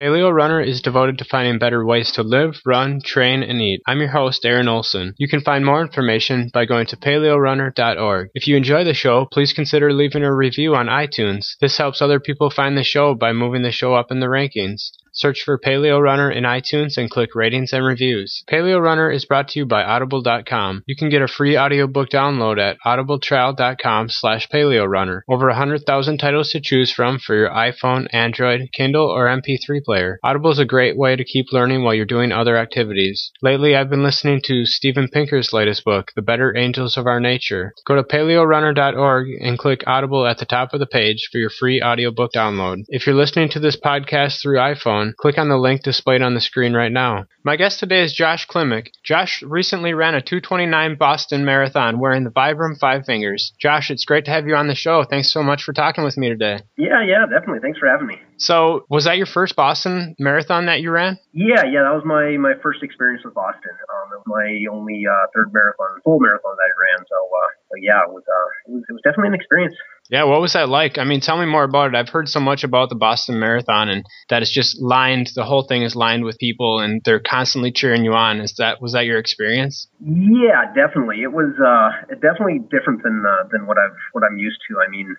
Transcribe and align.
Paleo 0.00 0.32
Runner 0.32 0.60
is 0.60 0.80
devoted 0.80 1.18
to 1.18 1.24
finding 1.24 1.58
better 1.58 1.84
ways 1.84 2.12
to 2.12 2.22
live, 2.22 2.60
run, 2.64 3.00
train, 3.00 3.42
and 3.42 3.60
eat. 3.60 3.82
I'm 3.84 3.98
your 3.98 4.10
host, 4.10 4.44
Aaron 4.44 4.68
Olson. 4.68 5.12
You 5.18 5.26
can 5.26 5.40
find 5.40 5.66
more 5.66 5.82
information 5.82 6.52
by 6.54 6.66
going 6.66 6.86
to 6.86 6.96
paleorunner.org. 6.96 8.28
If 8.32 8.46
you 8.46 8.56
enjoy 8.56 8.84
the 8.84 8.94
show, 8.94 9.26
please 9.32 9.52
consider 9.52 9.92
leaving 9.92 10.22
a 10.22 10.32
review 10.32 10.76
on 10.76 10.86
iTunes. 10.86 11.56
This 11.60 11.78
helps 11.78 12.00
other 12.00 12.20
people 12.20 12.48
find 12.48 12.78
the 12.78 12.84
show 12.84 13.16
by 13.16 13.32
moving 13.32 13.62
the 13.62 13.72
show 13.72 13.94
up 13.94 14.12
in 14.12 14.20
the 14.20 14.26
rankings. 14.26 14.92
Search 15.12 15.42
for 15.44 15.58
Paleo 15.58 16.00
Runner 16.00 16.30
in 16.30 16.44
iTunes 16.44 16.96
and 16.96 17.10
click 17.10 17.34
ratings 17.34 17.72
and 17.72 17.84
reviews. 17.84 18.44
Paleo 18.50 18.80
Runner 18.80 19.10
is 19.10 19.24
brought 19.24 19.48
to 19.48 19.58
you 19.58 19.66
by 19.66 19.82
Audible.com. 19.82 20.82
You 20.86 20.96
can 20.96 21.08
get 21.08 21.22
a 21.22 21.28
free 21.28 21.56
audiobook 21.56 22.08
download 22.10 22.58
at 22.58 22.76
audibletrial.com 22.84 24.08
slash 24.08 24.48
paleorunner. 24.48 25.22
Over 25.28 25.46
100,000 25.48 26.18
titles 26.18 26.50
to 26.50 26.60
choose 26.60 26.92
from 26.92 27.18
for 27.18 27.34
your 27.34 27.50
iPhone, 27.50 28.06
Android, 28.12 28.68
Kindle, 28.72 29.06
or 29.06 29.26
MP3 29.26 29.82
player. 29.84 30.18
Audible 30.22 30.50
is 30.50 30.58
a 30.58 30.64
great 30.64 30.96
way 30.96 31.16
to 31.16 31.24
keep 31.24 31.52
learning 31.52 31.82
while 31.82 31.94
you're 31.94 32.04
doing 32.04 32.32
other 32.32 32.56
activities. 32.56 33.30
Lately, 33.42 33.74
I've 33.74 33.90
been 33.90 34.02
listening 34.02 34.40
to 34.44 34.66
Steven 34.66 35.08
Pinker's 35.08 35.52
latest 35.52 35.84
book, 35.84 36.12
The 36.14 36.22
Better 36.22 36.56
Angels 36.56 36.96
of 36.96 37.06
Our 37.06 37.20
Nature. 37.20 37.72
Go 37.86 37.96
to 37.96 38.02
paleorunner.org 38.02 39.28
and 39.40 39.58
click 39.58 39.84
Audible 39.86 40.26
at 40.26 40.38
the 40.38 40.46
top 40.46 40.74
of 40.74 40.80
the 40.80 40.86
page 40.86 41.28
for 41.30 41.38
your 41.38 41.50
free 41.50 41.82
audiobook 41.82 42.32
download. 42.34 42.84
If 42.88 43.06
you're 43.06 43.16
listening 43.16 43.48
to 43.50 43.60
this 43.60 43.76
podcast 43.76 44.40
through 44.40 44.58
iPhone, 44.58 44.97
click 45.18 45.38
on 45.38 45.48
the 45.48 45.56
link 45.56 45.82
displayed 45.82 46.22
on 46.22 46.34
the 46.34 46.40
screen 46.40 46.74
right 46.74 46.92
now. 46.92 47.24
My 47.44 47.56
guest 47.56 47.80
today 47.80 48.02
is 48.02 48.12
Josh 48.12 48.46
Klimek. 48.46 48.88
Josh 49.02 49.42
recently 49.42 49.94
ran 49.94 50.14
a 50.14 50.22
229 50.22 50.96
Boston 50.96 51.44
Marathon 51.44 51.98
wearing 51.98 52.24
the 52.24 52.30
Vibram 52.30 52.78
Five 52.78 53.04
Fingers. 53.06 53.52
Josh, 53.60 53.90
it's 53.90 54.04
great 54.04 54.24
to 54.26 54.30
have 54.30 54.46
you 54.46 54.54
on 54.54 54.68
the 54.68 54.74
show. 54.74 55.04
Thanks 55.04 55.32
so 55.32 55.42
much 55.42 55.62
for 55.62 55.72
talking 55.72 56.04
with 56.04 56.16
me 56.16 56.28
today. 56.28 56.60
Yeah, 56.76 57.02
yeah, 57.04 57.26
definitely. 57.30 57.60
Thanks 57.60 57.78
for 57.78 57.88
having 57.88 58.06
me. 58.06 58.16
So, 58.38 58.86
was 58.88 59.04
that 59.04 59.16
your 59.16 59.26
first 59.26 59.56
Boston 59.56 60.14
Marathon 60.18 60.66
that 60.66 60.80
you 60.80 60.90
ran? 60.90 61.18
Yeah, 61.32 61.66
yeah, 61.66 61.82
that 61.82 61.94
was 61.94 62.06
my 62.06 62.36
my 62.38 62.54
first 62.62 62.82
experience 62.82 63.24
with 63.24 63.34
Boston. 63.34 63.74
Um, 63.74 64.06
it 64.14 64.22
was 64.22 64.30
my 64.30 64.48
only 64.70 65.02
uh, 65.06 65.26
third 65.34 65.52
marathon, 65.52 66.00
full 66.04 66.20
marathon 66.20 66.54
that 66.54 66.66
I 66.66 66.74
ran. 66.78 67.06
So, 67.06 67.18
uh, 67.18 67.50
so 67.70 67.74
yeah, 67.82 68.06
it 68.06 68.10
was, 68.14 68.22
uh, 68.22 68.70
it 68.70 68.72
was 68.74 68.82
it 68.88 68.92
was 68.92 69.02
definitely 69.02 69.28
an 69.28 69.34
experience. 69.34 69.74
Yeah, 70.10 70.24
what 70.24 70.40
was 70.40 70.54
that 70.54 70.70
like? 70.70 70.96
I 70.96 71.04
mean, 71.04 71.20
tell 71.20 71.38
me 71.38 71.44
more 71.44 71.64
about 71.64 71.92
it. 71.92 71.94
I've 71.94 72.08
heard 72.08 72.28
so 72.28 72.40
much 72.40 72.64
about 72.64 72.88
the 72.88 72.94
Boston 72.94 73.38
Marathon 73.38 73.90
and 73.90 74.06
that 74.30 74.40
it's 74.40 74.50
just 74.50 74.80
lined. 74.80 75.30
The 75.34 75.44
whole 75.44 75.64
thing 75.64 75.82
is 75.82 75.94
lined 75.94 76.24
with 76.24 76.38
people, 76.38 76.80
and 76.80 77.02
they're 77.04 77.20
constantly 77.20 77.72
cheering 77.72 78.04
you 78.04 78.14
on. 78.14 78.40
Is 78.40 78.54
that 78.56 78.80
was 78.80 78.92
that 78.92 79.04
your 79.04 79.18
experience? 79.18 79.86
Yeah, 80.00 80.72
definitely. 80.74 81.22
It 81.22 81.32
was 81.32 81.52
uh, 81.60 82.14
definitely 82.14 82.60
different 82.70 83.02
than 83.02 83.22
uh, 83.26 83.48
than 83.52 83.66
what 83.66 83.76
I've 83.76 83.96
what 84.12 84.24
I'm 84.24 84.38
used 84.38 84.60
to. 84.70 84.80
I 84.80 84.88
mean, 84.88 85.14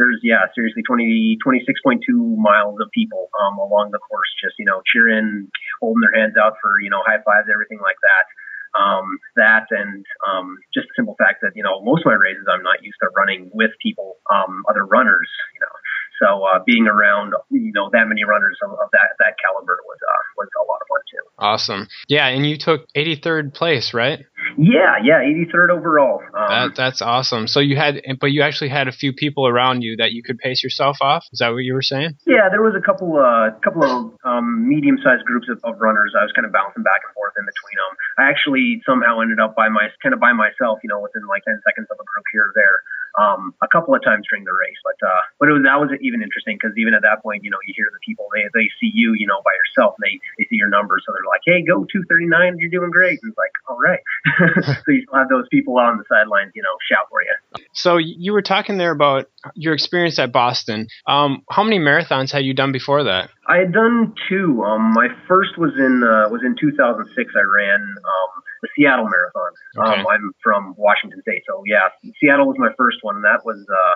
there's 0.00 0.24
yeah, 0.24 0.48
seriously 0.56 0.80
20 0.80 1.36
26.2 1.44 2.40
miles 2.40 2.80
of 2.80 2.88
people 2.96 3.28
um, 3.36 3.60
along 3.60 3.92
the 3.92 4.00
course, 4.00 4.32
just 4.40 4.56
you 4.56 4.64
know 4.64 4.80
cheering, 4.88 5.52
holding 5.84 6.00
their 6.00 6.16
hands 6.16 6.40
out 6.40 6.56
for 6.64 6.80
you 6.80 6.88
know 6.88 7.04
high 7.04 7.20
fives, 7.20 7.52
everything 7.52 7.84
like 7.84 8.00
that 8.00 8.24
um, 8.74 9.18
that 9.36 9.66
and 9.70 10.04
um, 10.28 10.58
just 10.72 10.86
the 10.88 10.94
simple 10.94 11.16
fact 11.18 11.42
that 11.42 11.52
you 11.54 11.62
know 11.62 11.82
most 11.82 12.06
of 12.06 12.06
my 12.06 12.18
races 12.18 12.46
I'm 12.46 12.62
not 12.62 12.82
used 12.82 12.98
to 13.02 13.10
running 13.16 13.50
with 13.52 13.70
people, 13.82 14.16
um, 14.30 14.62
other 14.68 14.86
runners, 14.86 15.28
you 15.54 15.60
know. 15.60 15.74
So 16.20 16.44
uh, 16.44 16.60
being 16.64 16.86
around 16.86 17.32
you 17.50 17.72
know 17.72 17.88
that 17.92 18.06
many 18.06 18.24
runners 18.24 18.58
of, 18.62 18.70
of 18.72 18.88
that 18.92 19.16
that 19.18 19.34
caliber 19.40 19.80
was 19.88 19.98
uh, 20.04 20.22
was 20.36 20.48
a 20.60 20.64
lot 20.68 20.80
of 20.80 20.88
fun 20.88 21.00
too. 21.08 21.24
Awesome. 21.40 21.88
Yeah, 22.08 22.28
and 22.28 22.44
you 22.46 22.58
took 22.58 22.86
83rd 22.94 23.54
place, 23.54 23.94
right? 23.94 24.20
Yeah, 24.58 25.00
yeah, 25.02 25.24
83rd 25.24 25.70
overall. 25.70 26.20
Um, 26.36 26.48
that, 26.48 26.76
that's 26.76 27.00
awesome. 27.00 27.48
So 27.48 27.60
you 27.60 27.76
had, 27.76 28.02
but 28.20 28.28
you 28.28 28.42
actually 28.42 28.68
had 28.68 28.88
a 28.88 28.92
few 28.92 29.12
people 29.12 29.46
around 29.46 29.82
you 29.82 29.96
that 29.96 30.12
you 30.12 30.22
could 30.22 30.38
pace 30.38 30.62
yourself 30.62 30.98
off. 31.00 31.24
Is 31.32 31.38
that 31.38 31.50
what 31.50 31.64
you 31.64 31.72
were 31.72 31.82
saying? 31.82 32.16
Yeah, 32.26 32.48
there 32.50 32.60
was 32.60 32.74
a 32.76 32.84
couple, 32.84 33.16
uh, 33.16 33.56
couple 33.64 33.84
of 33.84 34.12
um, 34.24 34.68
medium-sized 34.68 35.24
groups 35.24 35.48
of, 35.48 35.60
of 35.64 35.80
runners. 35.80 36.12
I 36.18 36.24
was 36.24 36.32
kind 36.36 36.44
of 36.44 36.52
bouncing 36.52 36.82
back 36.82 37.00
and 37.08 37.14
forth 37.14 37.32
in 37.38 37.44
between 37.48 37.76
them. 37.80 37.92
I 38.18 38.28
actually 38.28 38.82
somehow 38.84 39.20
ended 39.20 39.40
up 39.40 39.56
by 39.56 39.68
my, 39.68 39.88
kind 40.02 40.12
of 40.12 40.20
by 40.20 40.32
myself, 40.32 40.80
you 40.84 40.88
know, 40.92 41.00
within 41.00 41.24
like 41.24 41.44
10 41.48 41.60
seconds 41.64 41.88
of 41.88 41.96
a 41.96 42.04
group 42.04 42.26
here 42.32 42.50
or 42.50 42.52
there 42.54 42.84
um, 43.18 43.54
a 43.62 43.68
couple 43.68 43.94
of 43.94 44.02
times 44.04 44.26
during 44.30 44.44
the 44.44 44.54
race. 44.54 44.78
But 44.84 44.98
uh, 45.02 45.22
but 45.38 45.48
it 45.48 45.52
was 45.52 45.62
that 45.64 45.78
was 45.80 45.90
even 46.00 46.22
interesting 46.22 46.58
because 46.60 46.76
even 46.76 46.94
at 46.94 47.02
that 47.02 47.22
point, 47.22 47.42
you 47.42 47.50
know, 47.50 47.58
you 47.66 47.74
hear 47.76 47.88
the 47.90 48.02
people 48.04 48.28
they 48.34 48.46
they 48.54 48.68
see 48.78 48.90
you, 48.92 49.14
you 49.16 49.26
know, 49.26 49.40
by 49.42 49.54
yourself, 49.54 49.96
and 49.98 50.04
they 50.06 50.14
they 50.38 50.46
see 50.48 50.56
your 50.56 50.70
numbers, 50.70 51.02
so 51.06 51.12
they're 51.12 51.26
like, 51.26 51.42
hey, 51.44 51.62
go 51.62 51.82
239, 51.88 52.58
you're 52.58 52.70
doing 52.70 52.90
great. 52.90 53.18
And 53.22 53.32
it's 53.32 53.38
like, 53.38 53.54
all 53.68 53.78
right. 53.78 54.02
so 54.84 54.90
you 54.92 55.02
still 55.02 55.18
have 55.18 55.28
those 55.28 55.48
people 55.50 55.78
on 55.78 55.98
the 55.98 56.04
sidelines, 56.08 56.52
you 56.54 56.62
know, 56.62 56.74
shout 56.86 57.06
for 57.10 57.22
you. 57.22 57.34
So 57.72 57.96
you 57.98 58.32
were 58.32 58.42
talking 58.42 58.78
there 58.78 58.92
about 58.92 59.30
your 59.54 59.74
experience 59.74 60.18
at 60.18 60.32
Boston. 60.32 60.88
Um, 61.06 61.42
how 61.50 61.62
many 61.62 61.78
marathons 61.78 62.30
had 62.30 62.44
you 62.44 62.54
done 62.54 62.72
before 62.72 63.04
that? 63.04 63.30
I 63.46 63.58
had 63.58 63.72
done 63.72 64.14
two. 64.28 64.62
Um, 64.62 64.92
my 64.92 65.08
first 65.26 65.58
was 65.58 65.72
in 65.78 66.02
uh, 66.02 66.28
was 66.30 66.42
in 66.44 66.56
2006. 66.60 67.32
I 67.34 67.40
ran 67.40 67.80
um, 67.80 68.42
the 68.62 68.68
Seattle 68.76 69.08
Marathon. 69.08 69.52
Okay. 69.76 70.00
Um, 70.00 70.06
I'm 70.06 70.32
from 70.42 70.74
Washington 70.76 71.20
State, 71.22 71.42
so 71.46 71.62
yeah, 71.66 71.88
Seattle 72.20 72.46
was 72.46 72.56
my 72.58 72.72
first 72.76 72.98
one. 73.02 73.22
That 73.22 73.44
was 73.44 73.60
uh, 73.68 73.94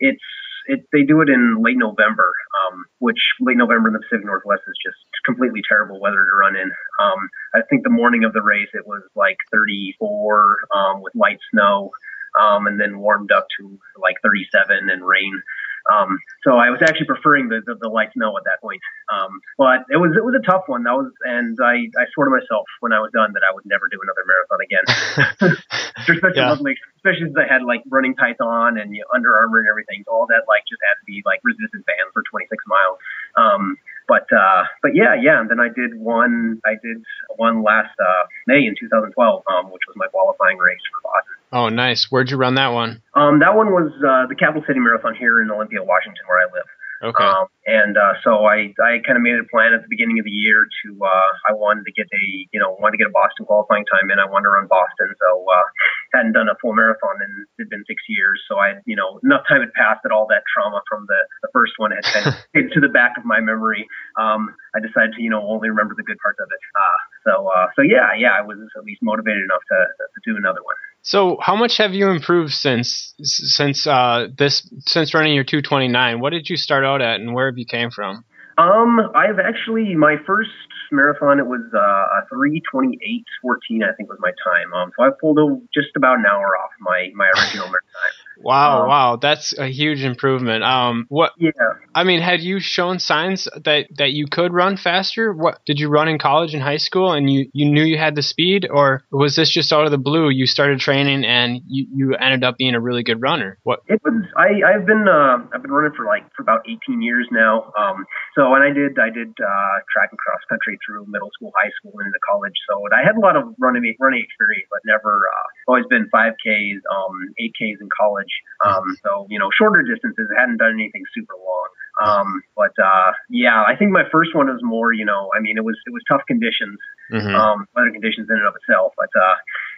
it's 0.00 0.22
it, 0.66 0.86
they 0.92 1.02
do 1.02 1.20
it 1.20 1.28
in 1.28 1.62
late 1.62 1.78
November, 1.78 2.32
um, 2.66 2.84
which 2.98 3.20
late 3.40 3.56
November 3.56 3.88
in 3.88 3.94
the 3.94 4.00
Pacific 4.00 4.26
Northwest 4.26 4.62
is 4.66 4.76
just 4.84 4.98
completely 5.24 5.62
terrible 5.66 6.00
weather 6.00 6.24
to 6.24 6.36
run 6.38 6.56
in. 6.56 6.70
Um, 6.98 7.28
I 7.54 7.60
think 7.70 7.84
the 7.84 7.90
morning 7.90 8.24
of 8.24 8.32
the 8.32 8.42
race 8.42 8.68
it 8.74 8.86
was 8.86 9.02
like 9.14 9.36
34 9.52 10.66
um, 10.74 11.02
with 11.02 11.14
light 11.14 11.38
snow, 11.52 11.90
um, 12.38 12.66
and 12.66 12.80
then 12.80 12.98
warmed 12.98 13.32
up 13.32 13.46
to 13.60 13.78
like 14.00 14.16
37 14.22 14.90
and 14.90 15.06
rain. 15.06 15.42
Um, 15.86 16.18
so 16.42 16.58
I 16.58 16.70
was 16.70 16.80
actually 16.82 17.06
preferring 17.06 17.48
the, 17.48 17.62
the, 17.64 17.76
the 17.80 17.88
light 17.88 18.10
snow 18.12 18.36
at 18.36 18.44
that 18.44 18.60
point. 18.60 18.80
Um, 19.12 19.35
but 19.56 19.88
it 19.88 19.96
was 19.96 20.12
it 20.12 20.24
was 20.24 20.36
a 20.36 20.44
tough 20.44 20.68
one. 20.68 20.84
That 20.84 20.92
was, 20.92 21.08
and 21.24 21.56
I, 21.56 21.88
I 21.96 22.04
swore 22.12 22.28
to 22.28 22.34
myself 22.34 22.68
when 22.80 22.92
I 22.92 23.00
was 23.00 23.08
done 23.12 23.32
that 23.32 23.40
I 23.40 23.52
would 23.56 23.64
never 23.64 23.88
do 23.88 23.96
another 23.96 24.24
marathon 24.28 24.60
again. 24.60 24.86
Such 26.04 26.36
yeah. 26.36 26.52
especially 26.52 27.32
since 27.32 27.36
I 27.40 27.48
had 27.48 27.64
like 27.64 27.80
running 27.88 28.14
tights 28.14 28.40
on 28.44 28.76
and 28.76 28.92
you 28.92 29.00
know, 29.00 29.08
Under 29.16 29.32
Armour 29.32 29.64
and 29.64 29.68
everything. 29.68 30.04
So 30.04 30.12
all 30.12 30.28
that 30.28 30.44
like 30.44 30.68
just 30.68 30.84
had 30.84 31.00
to 31.00 31.04
be 31.08 31.24
like 31.24 31.40
resistance 31.40 31.88
bands 31.88 32.12
for 32.12 32.22
26 32.28 32.52
miles. 32.68 33.00
Um, 33.36 33.80
but 34.08 34.28
uh, 34.30 34.64
but 34.82 34.94
yeah, 34.94 35.16
yeah. 35.16 35.40
And 35.40 35.50
then 35.50 35.58
I 35.58 35.68
did 35.72 35.98
one. 35.98 36.60
I 36.64 36.76
did 36.78 37.02
one 37.36 37.64
last 37.64 37.96
uh, 37.98 38.28
May 38.46 38.68
in 38.68 38.76
2012, 38.78 39.16
um, 39.16 39.72
which 39.72 39.82
was 39.88 39.96
my 39.96 40.06
qualifying 40.08 40.58
race 40.58 40.84
for 40.92 41.00
Boston. 41.02 41.36
Oh, 41.52 41.68
nice. 41.68 42.06
Where'd 42.10 42.30
you 42.30 42.36
run 42.36 42.54
that 42.54 42.76
one? 42.76 43.02
Um, 43.14 43.40
that 43.40 43.56
one 43.56 43.72
was 43.72 43.90
uh, 44.04 44.28
the 44.28 44.36
Capital 44.36 44.62
City 44.66 44.80
Marathon 44.80 45.14
here 45.14 45.40
in 45.40 45.50
Olympia, 45.50 45.82
Washington, 45.82 46.22
where 46.28 46.38
I 46.38 46.46
live. 46.52 46.68
Okay. 47.02 47.24
Um, 47.24 47.46
and 47.66 47.98
uh, 47.98 48.14
so 48.22 48.46
I, 48.46 48.72
I 48.78 49.02
kind 49.04 49.18
of 49.18 49.22
made 49.26 49.36
a 49.36 49.44
plan 49.50 49.74
at 49.74 49.82
the 49.82 49.90
beginning 49.90 50.18
of 50.18 50.24
the 50.24 50.32
year 50.32 50.64
to 50.64 50.88
uh, 51.02 51.30
I 51.44 51.52
wanted 51.52 51.84
to 51.84 51.92
get 51.92 52.06
a 52.06 52.24
you 52.54 52.60
know 52.62 52.78
wanted 52.78 52.96
to 52.96 53.02
get 53.02 53.10
a 53.10 53.16
Boston 53.16 53.44
qualifying 53.44 53.84
time 53.90 54.08
in. 54.08 54.22
I 54.22 54.24
wanted 54.24 54.48
to 54.48 54.54
run 54.56 54.70
Boston, 54.70 55.12
so 55.18 55.28
uh, 55.44 55.66
hadn't 56.14 56.32
done 56.32 56.48
a 56.48 56.56
full 56.62 56.72
marathon 56.72 57.20
in 57.20 57.44
it'd 57.58 57.68
been 57.68 57.84
six 57.84 58.00
years. 58.08 58.40
So 58.48 58.56
I 58.56 58.80
you 58.86 58.96
know 58.96 59.20
enough 59.26 59.44
time 59.44 59.60
had 59.60 59.74
passed 59.74 60.06
that 60.06 60.14
all 60.14 60.30
that 60.30 60.46
trauma 60.48 60.80
from 60.88 61.04
the, 61.10 61.20
the 61.42 61.50
first 61.52 61.74
one 61.76 61.92
had 61.92 62.06
been 62.54 62.70
to 62.74 62.80
the 62.80 62.88
back 62.88 63.18
of 63.18 63.26
my 63.26 63.40
memory. 63.42 63.84
Um, 64.16 64.54
I 64.72 64.80
decided 64.80 65.18
to 65.18 65.20
you 65.20 65.28
know 65.28 65.42
only 65.44 65.68
remember 65.68 65.92
the 65.98 66.06
good 66.06 66.22
parts 66.22 66.40
of 66.40 66.48
it. 66.48 66.62
Uh, 66.72 66.98
so 67.28 67.32
uh, 67.50 67.66
so 67.76 67.82
yeah 67.82 68.14
yeah 68.16 68.32
I 68.32 68.46
was 68.46 68.56
at 68.56 68.84
least 68.86 69.02
motivated 69.02 69.44
enough 69.44 69.66
to 69.68 69.78
to 70.00 70.18
do 70.24 70.38
another 70.38 70.62
one. 70.64 70.78
So, 71.06 71.38
how 71.40 71.54
much 71.54 71.76
have 71.76 71.94
you 71.94 72.10
improved 72.10 72.52
since 72.52 73.14
since 73.22 73.86
uh, 73.86 74.26
this 74.36 74.68
since 74.86 75.14
running 75.14 75.34
your 75.34 75.44
229? 75.44 76.18
What 76.18 76.30
did 76.30 76.50
you 76.50 76.56
start 76.56 76.84
out 76.84 77.00
at, 77.00 77.20
and 77.20 77.32
where 77.32 77.46
have 77.46 77.56
you 77.56 77.64
came 77.64 77.92
from? 77.92 78.24
Um, 78.58 78.98
I've 79.14 79.38
actually 79.38 79.94
my 79.94 80.16
first 80.26 80.50
marathon 80.90 81.38
it 81.38 81.46
was 81.46 81.62
uh, 81.72 81.78
a 81.78 82.26
328.14 82.34 83.88
I 83.88 83.94
think 83.94 84.08
was 84.08 84.18
my 84.18 84.32
time. 84.42 84.74
Um, 84.74 84.90
so 84.98 85.04
I 85.04 85.10
pulled 85.20 85.38
just 85.72 85.94
about 85.94 86.18
an 86.18 86.26
hour 86.26 86.56
off 86.58 86.70
my 86.80 87.10
my 87.14 87.30
original 87.38 87.66
marathon. 87.66 88.10
Wow, 88.38 88.82
um, 88.82 88.88
wow, 88.88 89.16
that's 89.16 89.56
a 89.58 89.66
huge 89.66 90.02
improvement. 90.02 90.62
Um, 90.64 91.06
what? 91.08 91.32
Yeah. 91.38 91.50
I 91.94 92.04
mean, 92.04 92.20
had 92.20 92.40
you 92.40 92.60
shown 92.60 92.98
signs 92.98 93.48
that 93.64 93.86
that 93.96 94.12
you 94.12 94.26
could 94.30 94.52
run 94.52 94.76
faster? 94.76 95.32
What 95.32 95.60
did 95.66 95.78
you 95.78 95.88
run 95.88 96.08
in 96.08 96.18
college 96.18 96.54
and 96.54 96.62
high 96.62 96.76
school, 96.76 97.12
and 97.12 97.30
you 97.30 97.48
you 97.52 97.70
knew 97.70 97.84
you 97.84 97.98
had 97.98 98.14
the 98.14 98.22
speed, 98.22 98.68
or 98.70 99.02
was 99.10 99.36
this 99.36 99.50
just 99.50 99.72
out 99.72 99.84
of 99.84 99.90
the 99.90 99.98
blue? 99.98 100.28
You 100.28 100.46
started 100.46 100.80
training 100.80 101.24
and 101.24 101.60
you 101.66 101.86
you 101.94 102.14
ended 102.14 102.44
up 102.44 102.56
being 102.58 102.74
a 102.74 102.80
really 102.80 103.02
good 103.02 103.22
runner. 103.22 103.58
What? 103.62 103.80
It 103.88 104.00
was. 104.04 104.14
I 104.36 104.60
I've 104.66 104.86
been 104.86 105.06
uh, 105.08 105.44
I've 105.54 105.62
been 105.62 105.72
running 105.72 105.96
for 105.96 106.04
like 106.04 106.24
for 106.34 106.42
about 106.42 106.68
18 106.68 107.00
years 107.02 107.26
now. 107.30 107.72
Um, 107.78 108.04
so 108.36 108.52
and 108.54 108.62
I 108.62 108.72
did 108.72 108.98
I 108.98 109.08
did 109.08 109.32
uh, 109.40 109.76
track 109.92 110.10
and 110.12 110.18
cross 110.18 110.40
country 110.48 110.78
through 110.84 111.06
middle 111.08 111.30
school, 111.34 111.52
high 111.56 111.72
school, 111.80 111.92
and 111.98 112.06
into 112.06 112.20
college. 112.22 112.54
So 112.68 112.84
I 112.92 113.04
had 113.04 113.16
a 113.16 113.20
lot 113.20 113.36
of 113.36 113.54
running 113.58 113.84
running 114.00 114.22
experience, 114.22 114.68
but 114.70 114.80
never 114.84 115.28
uh, 115.28 115.46
always 115.68 115.86
been 115.88 116.08
5Ks, 116.12 116.80
um, 116.88 117.14
8Ks 117.40 117.80
in 117.80 117.88
college 117.92 118.25
college. 118.62 118.86
Um, 118.88 118.96
so 119.02 119.26
you 119.28 119.38
know, 119.38 119.50
shorter 119.56 119.82
distances. 119.82 120.28
I 120.36 120.40
hadn't 120.40 120.58
done 120.58 120.74
anything 120.74 121.02
super 121.14 121.34
long. 121.34 121.68
Um, 121.96 122.42
but 122.54 122.76
uh, 122.82 123.12
yeah, 123.30 123.64
I 123.66 123.74
think 123.76 123.90
my 123.90 124.04
first 124.12 124.34
one 124.34 124.46
was 124.46 124.60
more. 124.62 124.92
You 124.92 125.04
know, 125.04 125.30
I 125.36 125.40
mean, 125.40 125.56
it 125.56 125.64
was 125.64 125.76
it 125.86 125.92
was 125.92 126.02
tough 126.08 126.22
conditions, 126.26 126.78
mm-hmm. 127.12 127.34
um, 127.34 127.66
weather 127.74 127.90
conditions 127.90 128.28
in 128.28 128.36
and 128.36 128.48
of 128.48 128.54
itself. 128.56 128.92
But 128.96 129.10
uh, 129.16 129.36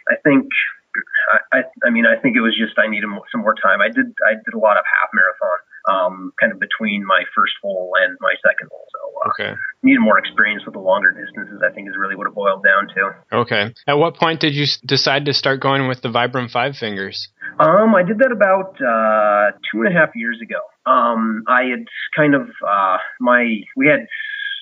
I 0.09 0.15
think. 0.23 0.47
I, 1.29 1.37
I, 1.53 1.59
I 1.85 1.89
mean, 1.93 2.09
I 2.09 2.17
think 2.17 2.33
it 2.35 2.41
was 2.41 2.57
just 2.57 2.73
I 2.81 2.89
needed 2.89 3.05
more, 3.05 3.21
some 3.31 3.45
more 3.45 3.53
time. 3.53 3.77
I 3.79 3.93
did, 3.93 4.09
I 4.25 4.33
did 4.33 4.57
a 4.57 4.57
lot 4.57 4.73
of 4.73 4.83
half 4.89 5.13
marathon 5.13 5.61
um, 5.87 6.33
kind 6.39 6.51
of 6.51 6.59
between 6.59 7.05
my 7.05 7.23
first 7.35 7.53
hole 7.61 7.93
and 8.01 8.17
my 8.21 8.33
second 8.43 8.69
hole. 8.71 8.85
So 8.91 8.99
uh, 8.99 9.29
okay. 9.29 9.59
needed 9.83 10.01
more 10.01 10.17
experience 10.17 10.63
with 10.65 10.73
the 10.73 10.79
longer 10.79 11.11
distances. 11.11 11.61
I 11.65 11.73
think 11.73 11.89
is 11.89 11.95
really 11.97 12.15
what 12.15 12.27
it 12.27 12.33
boiled 12.33 12.63
down 12.63 12.87
to. 12.95 13.37
Okay. 13.43 13.73
At 13.87 13.97
what 13.97 14.15
point 14.15 14.39
did 14.39 14.53
you 14.53 14.65
decide 14.85 15.25
to 15.25 15.33
start 15.33 15.61
going 15.61 15.87
with 15.87 16.01
the 16.01 16.09
Vibram 16.09 16.49
Five 16.49 16.75
Fingers? 16.75 17.29
Um, 17.59 17.95
I 17.95 18.03
did 18.03 18.19
that 18.19 18.31
about 18.31 18.75
uh, 18.79 19.57
two 19.71 19.81
and 19.81 19.87
a 19.87 19.99
half 19.99 20.09
years 20.15 20.39
ago. 20.41 20.59
Um, 20.85 21.43
I 21.47 21.63
had 21.63 21.85
kind 22.15 22.33
of 22.33 22.49
uh, 22.67 22.97
my 23.19 23.61
we 23.75 23.87
had 23.87 24.07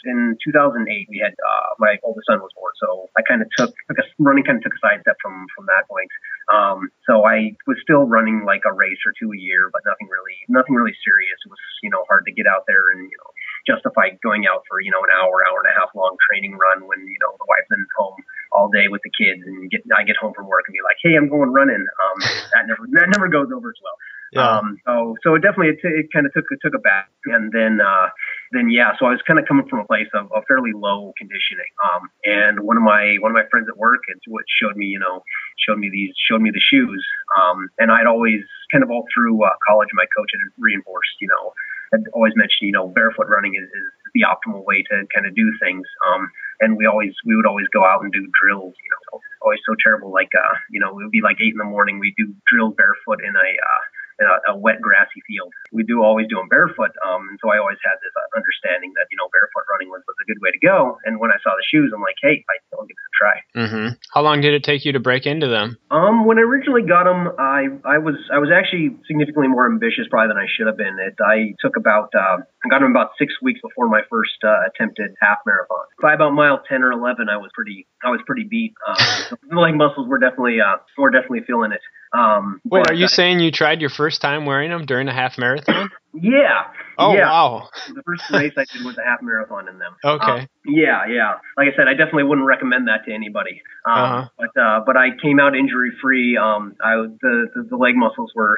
in 0.08 0.40
2008, 0.44 0.88
we 1.12 1.20
had 1.20 1.36
uh, 1.36 1.76
my 1.80 2.00
oldest 2.04 2.28
son 2.28 2.40
was 2.40 2.52
born, 2.56 2.74
so 2.80 3.12
I 3.20 3.22
kind 3.28 3.44
of 3.44 3.48
took, 3.56 3.76
took 3.88 4.00
a, 4.00 4.06
running 4.18 4.44
kind 4.44 4.58
of 4.58 4.64
took 4.64 4.74
a 4.74 4.82
side 4.82 5.04
step 5.04 5.20
from 5.22 5.46
from 5.56 5.68
that 5.68 5.86
point. 5.86 6.10
Um, 6.48 6.88
so 7.04 7.28
I 7.28 7.54
was 7.68 7.76
still 7.84 8.08
running 8.08 8.48
like 8.48 8.64
a 8.64 8.74
race 8.74 9.00
or 9.04 9.12
two 9.20 9.36
a 9.36 9.40
year, 9.40 9.70
but 9.72 9.84
nothing 9.84 10.08
really 10.08 10.38
nothing 10.48 10.76
really 10.76 10.96
serious. 11.04 11.38
It 11.44 11.52
was 11.52 11.62
you 11.84 11.92
know 11.92 12.08
hard 12.08 12.26
to 12.26 12.34
get 12.34 12.48
out 12.48 12.64
there 12.66 12.96
and 12.96 13.04
you 13.06 13.18
know 13.20 13.32
justify 13.68 14.16
going 14.24 14.48
out 14.48 14.64
for 14.72 14.80
you 14.80 14.90
know 14.90 15.04
an 15.04 15.12
hour, 15.12 15.44
hour 15.44 15.60
and 15.62 15.70
a 15.72 15.76
half 15.76 15.92
long 15.92 16.16
training 16.24 16.56
run 16.56 16.88
when 16.88 17.04
you 17.04 17.20
know 17.20 17.36
the 17.36 17.48
wife's 17.48 17.72
in 17.72 17.84
home 18.00 18.18
all 18.56 18.72
day 18.72 18.88
with 18.88 19.04
the 19.04 19.12
kids 19.12 19.44
and 19.44 19.70
get 19.70 19.84
I 19.92 20.08
get 20.08 20.16
home 20.16 20.34
from 20.34 20.48
work 20.48 20.66
and 20.68 20.74
be 20.74 20.84
like, 20.84 20.98
hey, 21.04 21.20
I'm 21.20 21.28
going 21.28 21.52
running. 21.52 21.84
Um, 21.84 22.18
that 22.56 22.64
never 22.66 22.84
that 22.96 23.08
never 23.12 23.28
goes 23.28 23.52
over 23.52 23.70
as 23.70 23.80
well. 23.84 23.98
Yeah. 24.34 24.60
Um, 24.60 24.78
so 24.86 25.16
so 25.24 25.36
it 25.36 25.42
definitely 25.42 25.76
it, 25.76 25.80
t- 25.82 25.96
it 26.04 26.08
kind 26.12 26.26
of 26.26 26.34
took 26.34 26.46
it 26.52 26.60
took 26.62 26.76
a 26.76 26.84
back, 26.84 27.10
and 27.26 27.52
then 27.52 27.80
uh, 27.80 28.10
then 28.52 28.70
yeah. 28.70 28.92
So 29.00 29.06
I 29.06 29.12
was 29.16 29.24
kind 29.26 29.40
of 29.40 29.48
coming 29.48 29.68
from 29.70 29.80
a 29.80 29.88
place 29.88 30.12
of, 30.14 30.32
of 30.32 30.44
fairly 30.48 30.72
low 30.76 31.14
conditioning. 31.18 31.72
Um, 31.80 32.10
and 32.26 32.60
one 32.60 32.76
of 32.76 32.84
my 32.84 33.18
one 33.20 33.32
of 33.32 33.36
my 33.36 33.48
friends 33.50 33.68
at 33.72 33.78
work 33.78 34.04
had 34.08 34.20
what 34.28 34.44
showed 34.48 34.76
me 34.76 34.88
you 34.88 35.00
know 35.00 35.24
showed 35.64 35.80
me 35.80 35.90
these 35.90 36.12
showed 36.30 36.42
me 36.42 36.52
the 36.52 36.60
shoes. 36.60 37.06
Um, 37.40 37.70
and 37.80 37.92
I'd 37.92 38.08
always 38.08 38.44
kind 38.72 38.84
of 38.84 38.92
all 38.92 39.06
through 39.16 39.44
uh, 39.44 39.56
college, 39.68 39.90
my 39.94 40.06
coach 40.16 40.32
had 40.36 40.44
reinforced 40.60 41.16
you 41.22 41.28
know 41.28 41.54
had 41.92 42.04
always 42.12 42.34
mentioned 42.36 42.68
you 42.68 42.76
know 42.76 42.88
barefoot 42.88 43.32
running 43.32 43.56
is, 43.56 43.64
is 43.64 43.88
the 44.14 44.28
optimal 44.28 44.66
way 44.66 44.84
to 44.84 45.08
kind 45.14 45.26
of 45.26 45.36
do 45.36 45.52
things. 45.62 45.88
Um, 46.10 46.28
and 46.60 46.76
we 46.76 46.86
always 46.86 47.14
we 47.26 47.36
would 47.36 47.46
always 47.46 47.68
go 47.72 47.86
out 47.86 48.04
and 48.04 48.12
do 48.12 48.28
drills. 48.42 48.74
You 48.76 48.92
know, 48.92 49.20
always 49.42 49.60
so 49.64 49.76
terrible. 49.84 50.12
Like 50.12 50.32
uh, 50.36 50.56
you 50.72 50.80
know, 50.80 50.90
it 51.00 51.04
would 51.04 51.12
be 51.12 51.22
like 51.22 51.38
eight 51.40 51.54
in 51.54 51.62
the 51.62 51.70
morning. 51.70 52.00
We 52.00 52.14
do 52.18 52.34
drills 52.52 52.74
barefoot 52.76 53.22
in 53.24 53.36
a 53.36 53.50
uh, 53.56 53.82
a, 54.26 54.54
a 54.54 54.56
wet 54.58 54.82
grassy 54.82 55.22
field. 55.28 55.54
We 55.72 55.84
do 55.84 56.02
always 56.02 56.28
do 56.28 56.38
them 56.38 56.50
barefoot, 56.50 56.94
um, 57.06 57.30
and 57.30 57.38
so 57.42 57.54
I 57.54 57.62
always 57.62 57.78
had 57.86 57.98
this 58.02 58.14
uh, 58.18 58.26
understanding 58.34 58.94
that 58.98 59.08
you 59.14 59.18
know 59.18 59.30
barefoot 59.30 59.66
running 59.70 59.90
was, 59.94 60.02
was 60.08 60.18
a 60.18 60.26
good 60.26 60.42
way 60.42 60.50
to 60.52 60.62
go. 60.62 60.98
And 61.06 61.20
when 61.20 61.32
I 61.32 61.38
saw 61.44 61.54
the 61.54 61.66
shoes, 61.68 61.94
I'm 61.94 62.02
like, 62.02 62.18
hey, 62.22 62.42
I'll 62.74 62.86
give 62.86 62.98
it 62.98 63.08
a 63.08 63.16
try. 63.18 63.36
Mm-hmm. 63.56 63.88
How 64.14 64.22
long 64.22 64.42
did 64.42 64.54
it 64.54 64.64
take 64.64 64.86
you 64.86 64.92
to 64.94 65.00
break 65.00 65.26
into 65.26 65.48
them? 65.48 65.78
Um, 65.92 66.26
when 66.26 66.38
I 66.38 66.42
originally 66.42 66.84
got 66.84 67.06
them, 67.06 67.30
I 67.38 67.70
I 67.86 67.98
was 67.98 68.16
I 68.34 68.40
was 68.40 68.50
actually 68.50 68.96
significantly 69.06 69.48
more 69.48 69.66
ambitious 69.70 70.10
probably 70.10 70.34
than 70.34 70.42
I 70.42 70.48
should 70.50 70.68
have 70.68 70.78
been. 70.78 70.98
It 71.00 71.16
I 71.22 71.54
took 71.62 71.78
about 71.78 72.10
uh, 72.16 72.42
I 72.42 72.66
got 72.70 72.82
them 72.82 72.92
about 72.92 73.12
six 73.20 73.34
weeks 73.42 73.62
before 73.62 73.88
my 73.88 74.02
first 74.10 74.38
uh, 74.44 74.68
attempted 74.68 75.14
half 75.22 75.40
marathon. 75.46 75.86
By 76.02 76.14
about 76.14 76.34
mile 76.34 76.62
ten 76.68 76.84
or 76.84 76.92
eleven, 76.92 77.30
I 77.30 77.38
was 77.38 77.52
pretty 77.54 77.88
I 78.04 78.10
was 78.10 78.22
pretty 78.26 78.44
beat. 78.44 78.74
Um, 78.88 79.38
the 79.50 79.60
leg 79.60 79.76
muscles 79.76 80.08
were 80.08 80.20
definitely 80.20 80.60
uh, 80.62 80.78
were 80.98 81.12
definitely 81.12 81.44
feeling 81.46 81.72
it. 81.72 81.82
Um, 82.14 82.62
Wait, 82.64 82.90
are 82.90 82.94
you 82.94 83.06
I, 83.06 83.08
saying 83.08 83.40
you 83.40 83.52
tried 83.52 83.82
your 83.82 83.90
first 83.90 84.22
time 84.22 84.46
wearing 84.46 84.72
them 84.72 84.86
during 84.86 85.08
a 85.08 85.14
half 85.14 85.38
marathon? 85.38 85.90
Yeah. 86.14 86.64
Oh 86.98 87.14
yeah. 87.14 87.30
wow. 87.30 87.70
the 87.94 88.02
first 88.04 88.24
race 88.32 88.54
I 88.58 88.66
did 88.74 88.84
was 88.84 88.98
a 88.98 89.04
half 89.04 89.22
marathon 89.22 89.68
in 89.70 89.78
them. 89.78 89.96
Okay. 90.04 90.32
Um, 90.32 90.48
yeah, 90.66 91.06
yeah. 91.08 91.34
Like 91.56 91.68
I 91.72 91.76
said, 91.76 91.88
I 91.88 91.94
definitely 91.94 92.24
wouldn't 92.24 92.48
recommend 92.48 92.88
that 92.88 93.06
to 93.06 93.14
anybody. 93.14 93.62
Um, 93.86 93.94
uh-huh. 93.94 94.30
But 94.38 94.62
uh, 94.62 94.80
but 94.86 94.98
I 94.98 95.10
came 95.22 95.40
out 95.40 95.56
injury 95.56 95.92
free. 96.02 96.38
Um, 96.38 96.76
I 96.84 96.96
the, 96.96 97.48
the 97.54 97.68
the 97.70 97.76
leg 97.78 97.96
muscles 97.96 98.32
were 98.36 98.58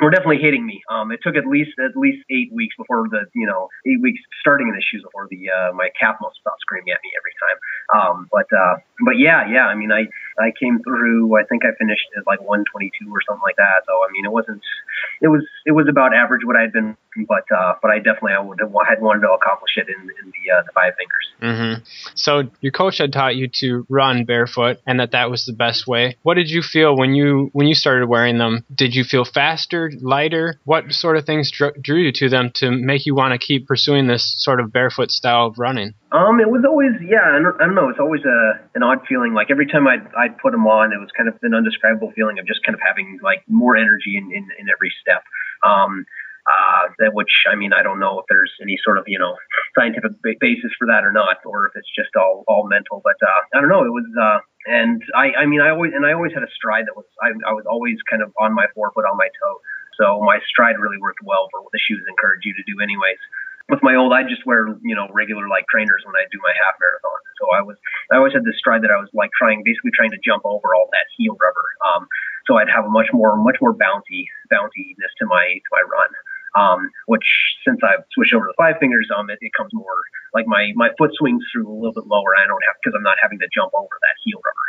were 0.00 0.10
definitely 0.10 0.38
hitting 0.38 0.64
me. 0.64 0.82
Um, 0.90 1.10
it 1.10 1.20
took 1.22 1.36
at 1.36 1.46
least 1.46 1.78
at 1.78 1.96
least 1.96 2.24
eight 2.30 2.52
weeks 2.52 2.74
before 2.76 3.08
the 3.10 3.26
you 3.34 3.46
know 3.46 3.68
eight 3.86 4.00
weeks 4.00 4.20
starting 4.40 4.68
in 4.68 4.74
the 4.74 4.82
shoes 4.82 5.02
before 5.02 5.26
the 5.30 5.50
uh, 5.50 5.72
my 5.74 5.90
calf 5.98 6.16
muscle 6.20 6.38
stopped 6.40 6.60
screaming 6.60 6.92
at 6.92 7.00
me 7.02 7.10
every 7.18 7.34
time. 7.38 7.58
Um, 7.88 8.28
but 8.30 8.46
uh, 8.52 8.78
but 9.04 9.18
yeah, 9.18 9.48
yeah. 9.50 9.66
I 9.66 9.74
mean, 9.74 9.90
I 9.90 10.06
I 10.38 10.52
came 10.58 10.80
through. 10.82 11.36
I 11.38 11.44
think 11.44 11.64
I 11.64 11.74
finished 11.78 12.06
at 12.16 12.26
like 12.26 12.40
122 12.40 13.10
or 13.10 13.20
something 13.26 13.42
like 13.42 13.56
that. 13.56 13.82
So 13.86 13.92
I 14.04 14.12
mean, 14.12 14.24
it 14.24 14.32
wasn't. 14.32 14.62
It 15.20 15.28
was 15.28 15.46
it 15.66 15.72
was 15.72 15.86
about 15.88 16.14
average 16.14 16.42
what 16.44 16.56
I 16.56 16.62
had 16.62 16.72
been, 16.72 16.96
but 17.26 17.44
uh, 17.50 17.74
but 17.82 17.90
I 17.90 17.98
definitely 17.98 18.32
I 18.32 18.40
would 18.40 18.60
have 18.60 18.72
had 18.88 19.00
wanted 19.00 19.22
to 19.22 19.32
accomplish 19.32 19.76
it 19.76 19.88
in, 19.88 20.00
in 20.22 20.30
the 20.30 20.52
uh, 20.52 20.62
the 20.62 20.72
five 20.72 20.94
fingers. 20.96 21.26
Mm-hmm. 21.42 21.82
So 22.14 22.50
your 22.60 22.72
coach 22.72 22.98
had 22.98 23.12
taught 23.12 23.36
you 23.36 23.48
to 23.60 23.86
run 23.88 24.24
barefoot, 24.24 24.78
and 24.86 25.00
that 25.00 25.12
that 25.12 25.30
was 25.30 25.44
the 25.44 25.52
best 25.52 25.86
way. 25.86 26.16
What 26.22 26.34
did 26.34 26.50
you 26.50 26.62
feel 26.62 26.96
when 26.96 27.14
you 27.14 27.50
when 27.52 27.66
you 27.66 27.74
started 27.74 28.08
wearing 28.08 28.38
them? 28.38 28.64
Did 28.74 28.94
you 28.94 29.04
feel 29.04 29.24
faster, 29.24 29.87
lighter? 30.00 30.60
What 30.64 30.92
sort 30.92 31.16
of 31.16 31.24
things 31.24 31.50
drew, 31.50 31.72
you 31.86 32.12
to 32.12 32.28
them 32.28 32.50
to 32.56 32.70
make 32.70 33.06
you 33.06 33.14
want 33.14 33.32
to 33.32 33.38
keep 33.38 33.66
pursuing 33.66 34.06
this 34.06 34.34
sort 34.38 34.60
of 34.60 34.72
barefoot 34.72 35.10
style 35.10 35.46
of 35.46 35.58
running? 35.58 35.94
Um, 36.12 36.40
it 36.40 36.50
was 36.50 36.64
always 36.66 36.92
yeah. 37.04 37.36
I 37.36 37.40
don't, 37.40 37.74
know. 37.74 37.88
It's 37.88 38.00
always 38.00 38.22
a 38.24 38.60
an 38.74 38.82
odd 38.82 39.00
feeling. 39.08 39.34
Like 39.34 39.48
every 39.50 39.66
time 39.66 39.86
I 39.86 39.96
I 40.16 40.28
put 40.28 40.52
them 40.52 40.66
on, 40.66 40.92
it 40.92 40.98
was 40.98 41.10
kind 41.16 41.28
of 41.28 41.34
an 41.42 41.54
undescribable 41.54 42.12
feeling 42.14 42.38
of 42.38 42.46
just 42.46 42.64
kind 42.64 42.74
of 42.74 42.80
having 42.84 43.18
like 43.22 43.42
more 43.48 43.76
energy 43.76 44.16
in 44.16 44.24
in, 44.32 44.48
in 44.58 44.66
every 44.70 44.92
step. 45.00 45.22
Um, 45.64 46.06
uh, 46.48 46.88
that 46.98 47.12
which 47.12 47.44
I 47.50 47.56
mean 47.56 47.72
I 47.72 47.82
don't 47.82 48.00
know 48.00 48.20
if 48.20 48.26
there's 48.28 48.52
any 48.62 48.78
sort 48.82 48.96
of 48.96 49.04
you 49.06 49.18
know 49.18 49.36
scientific 49.76 50.16
basis 50.40 50.72
for 50.78 50.86
that 50.88 51.04
or 51.04 51.12
not, 51.12 51.44
or 51.44 51.68
if 51.68 51.76
it's 51.76 51.90
just 51.92 52.16
all 52.16 52.44
all 52.48 52.66
mental. 52.68 53.02
But 53.04 53.20
uh, 53.20 53.40
I 53.52 53.60
don't 53.60 53.68
know. 53.68 53.84
It 53.84 53.92
was 53.92 54.08
uh, 54.16 54.40
and 54.66 55.02
I 55.14 55.44
I 55.44 55.46
mean 55.46 55.60
I 55.60 55.70
always 55.70 55.92
and 55.94 56.06
I 56.06 56.12
always 56.12 56.32
had 56.32 56.42
a 56.42 56.52
stride 56.56 56.86
that 56.88 56.96
was 56.96 57.04
I 57.20 57.36
I 57.44 57.52
was 57.52 57.64
always 57.68 57.96
kind 58.08 58.22
of 58.22 58.32
on 58.40 58.54
my 58.54 58.66
forefoot 58.74 59.04
on 59.04 59.16
my 59.16 59.28
toe. 59.28 59.60
So 60.00 60.22
my 60.22 60.38
stride 60.46 60.78
really 60.78 60.98
worked 61.02 61.20
well 61.26 61.50
for 61.50 61.60
what 61.60 61.74
the 61.74 61.82
shoes 61.82 62.02
encourage 62.06 62.46
you 62.46 62.54
to 62.54 62.64
do 62.64 62.78
anyways 62.80 63.18
with 63.68 63.84
my 63.84 63.94
old, 63.94 64.16
I 64.16 64.24
just 64.24 64.48
wear, 64.48 64.64
you 64.80 64.96
know, 64.96 65.12
regular 65.12 65.44
like 65.48 65.68
trainers 65.68 66.00
when 66.08 66.16
I 66.16 66.24
do 66.32 66.40
my 66.40 66.52
half 66.56 66.80
marathon. 66.80 67.20
So 67.36 67.52
I 67.52 67.60
was, 67.60 67.76
I 68.10 68.16
always 68.16 68.32
had 68.32 68.44
this 68.44 68.56
stride 68.56 68.80
that 68.82 68.90
I 68.90 68.96
was 68.96 69.12
like 69.12 69.30
trying, 69.36 69.60
basically 69.60 69.92
trying 69.92 70.10
to 70.16 70.20
jump 70.24 70.48
over 70.48 70.72
all 70.72 70.88
that 70.92 71.04
heel 71.20 71.36
rubber. 71.36 71.66
Um, 71.84 72.08
so 72.48 72.56
I'd 72.56 72.72
have 72.72 72.88
a 72.88 72.92
much 72.92 73.12
more, 73.12 73.36
much 73.36 73.60
more 73.60 73.76
bouncy, 73.76 74.24
bounciness 74.48 75.12
to 75.20 75.28
my, 75.28 75.44
to 75.44 75.70
my 75.70 75.84
run. 75.84 76.10
Um, 76.56 76.88
which 77.06 77.28
since 77.62 77.78
I've 77.84 78.08
switched 78.16 78.32
over 78.32 78.48
to 78.48 78.56
five 78.56 78.80
fingers, 78.80 79.06
um, 79.12 79.28
it, 79.28 79.36
it 79.44 79.52
comes 79.52 79.68
more 79.76 80.00
like 80.32 80.48
my, 80.48 80.72
my 80.74 80.88
foot 80.96 81.12
swings 81.12 81.44
through 81.52 81.68
a 81.68 81.76
little 81.76 81.92
bit 81.92 82.08
lower. 82.08 82.32
I 82.40 82.48
don't 82.48 82.64
have, 82.64 82.80
cause 82.80 82.96
I'm 82.96 83.04
not 83.04 83.20
having 83.20 83.38
to 83.44 83.48
jump 83.52 83.76
over 83.76 83.92
that 84.00 84.16
heel 84.24 84.40
rubber. 84.40 84.67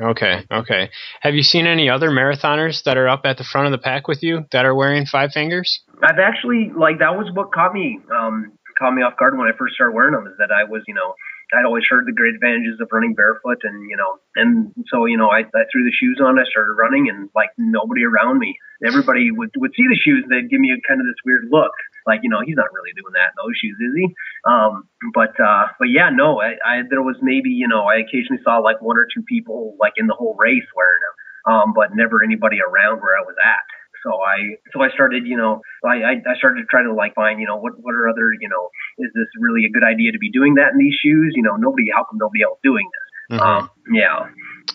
Okay, 0.00 0.44
okay. 0.50 0.90
Have 1.20 1.34
you 1.34 1.42
seen 1.42 1.66
any 1.66 1.90
other 1.90 2.10
marathoners 2.10 2.84
that 2.84 2.96
are 2.96 3.08
up 3.08 3.22
at 3.24 3.38
the 3.38 3.44
front 3.44 3.66
of 3.66 3.72
the 3.72 3.78
pack 3.78 4.06
with 4.06 4.22
you 4.22 4.46
that 4.52 4.64
are 4.64 4.74
wearing 4.74 5.04
five 5.06 5.32
fingers? 5.32 5.82
I've 6.02 6.18
actually 6.18 6.70
like 6.76 7.00
that 7.00 7.16
was 7.16 7.30
what 7.34 7.52
caught 7.52 7.72
me 7.72 7.98
um, 8.14 8.52
caught 8.78 8.94
me 8.94 9.02
off 9.02 9.16
guard 9.18 9.36
when 9.36 9.48
I 9.48 9.56
first 9.58 9.74
started 9.74 9.94
wearing 9.94 10.14
them. 10.14 10.26
Is 10.26 10.34
that 10.38 10.50
I 10.54 10.64
was 10.64 10.82
you 10.86 10.94
know 10.94 11.14
I'd 11.52 11.66
always 11.66 11.84
heard 11.88 12.06
the 12.06 12.12
great 12.12 12.34
advantages 12.34 12.80
of 12.80 12.88
running 12.90 13.14
barefoot, 13.14 13.60
and 13.62 13.90
you 13.90 13.96
know, 13.96 14.18
and 14.36 14.72
so 14.88 15.06
you 15.06 15.16
know, 15.16 15.28
I, 15.28 15.40
I 15.40 15.64
threw 15.70 15.84
the 15.84 15.92
shoes 15.92 16.18
on. 16.22 16.38
I 16.38 16.44
started 16.48 16.72
running, 16.72 17.08
and 17.08 17.28
like 17.34 17.50
nobody 17.58 18.04
around 18.04 18.38
me, 18.38 18.56
everybody 18.84 19.30
would 19.30 19.50
would 19.56 19.72
see 19.76 19.86
the 19.88 19.98
shoes, 19.98 20.24
and 20.24 20.32
they'd 20.32 20.50
give 20.50 20.60
me 20.60 20.72
a 20.72 20.80
kind 20.86 21.00
of 21.00 21.06
this 21.06 21.20
weird 21.24 21.46
look, 21.50 21.72
like 22.06 22.20
you 22.22 22.30
know, 22.30 22.40
he's 22.44 22.56
not 22.56 22.72
really 22.72 22.92
doing 22.92 23.12
that 23.14 23.32
in 23.32 23.36
those 23.40 23.56
shoes, 23.56 23.78
is 23.80 23.94
he? 23.96 24.06
Um, 24.44 24.88
but 25.12 25.32
uh, 25.40 25.72
but 25.78 25.88
yeah, 25.88 26.10
no, 26.12 26.40
I, 26.40 26.56
I 26.64 26.74
there 26.88 27.02
was 27.02 27.16
maybe 27.22 27.50
you 27.50 27.68
know, 27.68 27.84
I 27.84 28.04
occasionally 28.04 28.42
saw 28.44 28.58
like 28.58 28.80
one 28.80 28.96
or 28.96 29.06
two 29.08 29.22
people 29.22 29.76
like 29.80 29.94
in 29.96 30.06
the 30.06 30.14
whole 30.14 30.36
race 30.38 30.66
wearing 30.76 31.02
them, 31.02 31.16
um, 31.52 31.68
but 31.74 31.96
never 31.96 32.22
anybody 32.22 32.58
around 32.60 33.00
where 33.00 33.16
I 33.16 33.24
was 33.24 33.36
at. 33.40 33.64
So 34.04 34.20
I 34.20 34.60
so 34.72 34.84
I 34.84 34.92
started, 34.92 35.24
you 35.26 35.36
know, 35.36 35.62
I, 35.80 36.20
I 36.20 36.36
started 36.36 36.60
to 36.60 36.68
try 36.68 36.82
to 36.84 36.92
like 36.92 37.14
find, 37.14 37.40
you 37.40 37.46
know, 37.46 37.56
what 37.56 37.72
what 37.80 37.94
are 37.94 38.08
other, 38.08 38.36
you 38.36 38.48
know, 38.48 38.68
is 38.98 39.10
this 39.14 39.28
really 39.40 39.64
a 39.64 39.72
good 39.72 39.82
idea 39.82 40.12
to 40.12 40.18
be 40.18 40.30
doing 40.30 40.60
that 40.60 40.76
in 40.76 40.78
these 40.78 40.94
shoes? 41.00 41.32
You 41.34 41.42
know, 41.42 41.56
nobody 41.56 41.88
how 41.88 42.04
come 42.04 42.20
nobody 42.20 42.44
else 42.44 42.60
doing 42.62 42.84
this? 42.84 43.38
Mm-hmm. 43.38 43.40
Um, 43.40 43.70
yeah. 43.92 44.28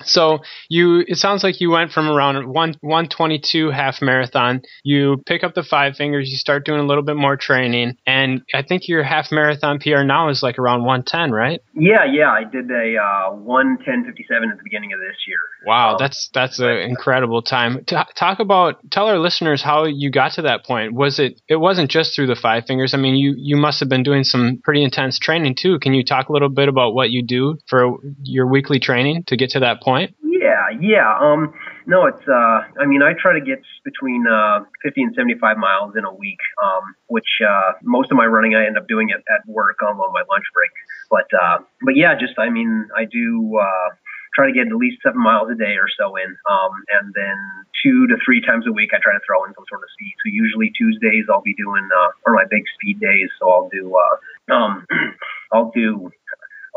So 0.05 0.39
you, 0.69 1.03
it 1.07 1.17
sounds 1.17 1.43
like 1.43 1.61
you 1.61 1.71
went 1.71 1.91
from 1.91 2.07
around 2.07 2.47
one 2.47 2.75
one 2.81 3.07
twenty 3.07 3.39
two 3.39 3.69
half 3.69 4.01
marathon. 4.01 4.61
You 4.83 5.21
pick 5.25 5.43
up 5.43 5.53
the 5.53 5.63
five 5.63 5.95
fingers. 5.95 6.29
You 6.29 6.37
start 6.37 6.65
doing 6.65 6.79
a 6.79 6.85
little 6.85 7.03
bit 7.03 7.15
more 7.15 7.35
training, 7.35 7.97
and 8.05 8.41
I 8.53 8.61
think 8.61 8.87
your 8.87 9.03
half 9.03 9.31
marathon 9.31 9.79
PR 9.79 10.03
now 10.03 10.29
is 10.29 10.41
like 10.41 10.57
around 10.57 10.83
one 10.83 11.03
ten, 11.03 11.31
right? 11.31 11.61
Yeah, 11.75 12.05
yeah. 12.05 12.29
I 12.29 12.43
did 12.43 12.69
a 12.71 12.97
uh, 12.97 13.33
one 13.33 13.77
ten 13.83 14.05
fifty 14.05 14.25
seven 14.29 14.49
at 14.51 14.57
the 14.57 14.63
beginning 14.63 14.93
of 14.93 14.99
this 14.99 15.17
year. 15.27 15.37
Wow, 15.65 15.91
um, 15.91 15.95
that's 15.99 16.29
that's 16.33 16.59
an 16.59 16.77
incredible 16.77 17.41
time. 17.41 17.83
T- 17.85 17.97
talk 18.15 18.39
about 18.39 18.77
tell 18.91 19.07
our 19.07 19.19
listeners 19.19 19.61
how 19.61 19.85
you 19.85 20.11
got 20.11 20.33
to 20.33 20.43
that 20.43 20.65
point. 20.65 20.93
Was 20.93 21.19
it 21.19 21.41
it 21.47 21.57
wasn't 21.57 21.91
just 21.91 22.15
through 22.15 22.27
the 22.27 22.35
five 22.35 22.65
fingers? 22.65 22.93
I 22.93 22.97
mean, 22.97 23.15
you 23.15 23.35
you 23.37 23.57
must 23.57 23.79
have 23.81 23.89
been 23.89 24.03
doing 24.03 24.23
some 24.23 24.59
pretty 24.63 24.83
intense 24.83 25.19
training 25.19 25.55
too. 25.55 25.79
Can 25.79 25.93
you 25.93 26.03
talk 26.03 26.29
a 26.29 26.33
little 26.33 26.49
bit 26.49 26.69
about 26.69 26.93
what 26.93 27.09
you 27.09 27.21
do 27.21 27.57
for 27.67 27.97
your 28.23 28.47
weekly 28.47 28.79
training 28.79 29.23
to 29.27 29.35
get 29.35 29.51
to 29.51 29.59
that 29.59 29.78
point? 29.81 30.15
Yeah, 30.23 30.69
yeah. 30.79 31.17
Um, 31.19 31.53
no, 31.85 32.05
it's. 32.05 32.21
Uh, 32.27 32.61
I 32.79 32.85
mean, 32.85 33.01
I 33.01 33.13
try 33.13 33.33
to 33.33 33.43
get 33.43 33.61
between 33.83 34.25
uh, 34.27 34.63
50 34.83 35.01
and 35.03 35.15
75 35.15 35.57
miles 35.57 35.93
in 35.97 36.05
a 36.05 36.13
week. 36.13 36.39
Um, 36.63 36.95
which 37.07 37.27
uh, 37.45 37.73
most 37.83 38.11
of 38.11 38.17
my 38.17 38.25
running 38.25 38.55
I 38.55 38.65
end 38.65 38.77
up 38.77 38.87
doing 38.87 39.09
at 39.11 39.47
work 39.47 39.77
um, 39.81 39.99
on 39.99 40.13
my 40.13 40.23
lunch 40.29 40.45
break. 40.53 40.71
But 41.09 41.27
uh, 41.33 41.59
but 41.83 41.95
yeah, 41.95 42.13
just 42.19 42.37
I 42.37 42.49
mean, 42.49 42.87
I 42.95 43.05
do. 43.05 43.57
Uh, 43.59 43.95
try 44.35 44.47
to 44.47 44.53
get 44.53 44.67
at 44.67 44.75
least 44.75 45.01
seven 45.03 45.21
miles 45.21 45.49
a 45.51 45.55
day 45.55 45.75
or 45.75 45.89
so 45.99 46.15
in. 46.15 46.31
Um, 46.49 46.71
and 46.95 47.13
then 47.13 47.37
two 47.83 48.07
to 48.07 48.15
three 48.23 48.41
times 48.41 48.65
a 48.67 48.71
week, 48.71 48.91
I 48.93 48.99
try 49.01 49.13
to 49.13 49.19
throw 49.25 49.43
in 49.45 49.53
some 49.53 49.65
sort 49.67 49.83
of 49.83 49.89
speed. 49.91 50.13
So 50.23 50.31
usually 50.31 50.71
Tuesdays, 50.71 51.25
I'll 51.29 51.41
be 51.41 51.55
doing, 51.55 51.87
uh, 51.91 52.11
or 52.25 52.33
my 52.33 52.45
big 52.49 52.63
speed 52.75 52.99
days. 52.99 53.29
So 53.39 53.49
I'll 53.49 53.69
do, 53.69 53.91
uh, 53.91 54.53
um, 54.53 54.87
I'll 55.51 55.71
do 55.75 56.11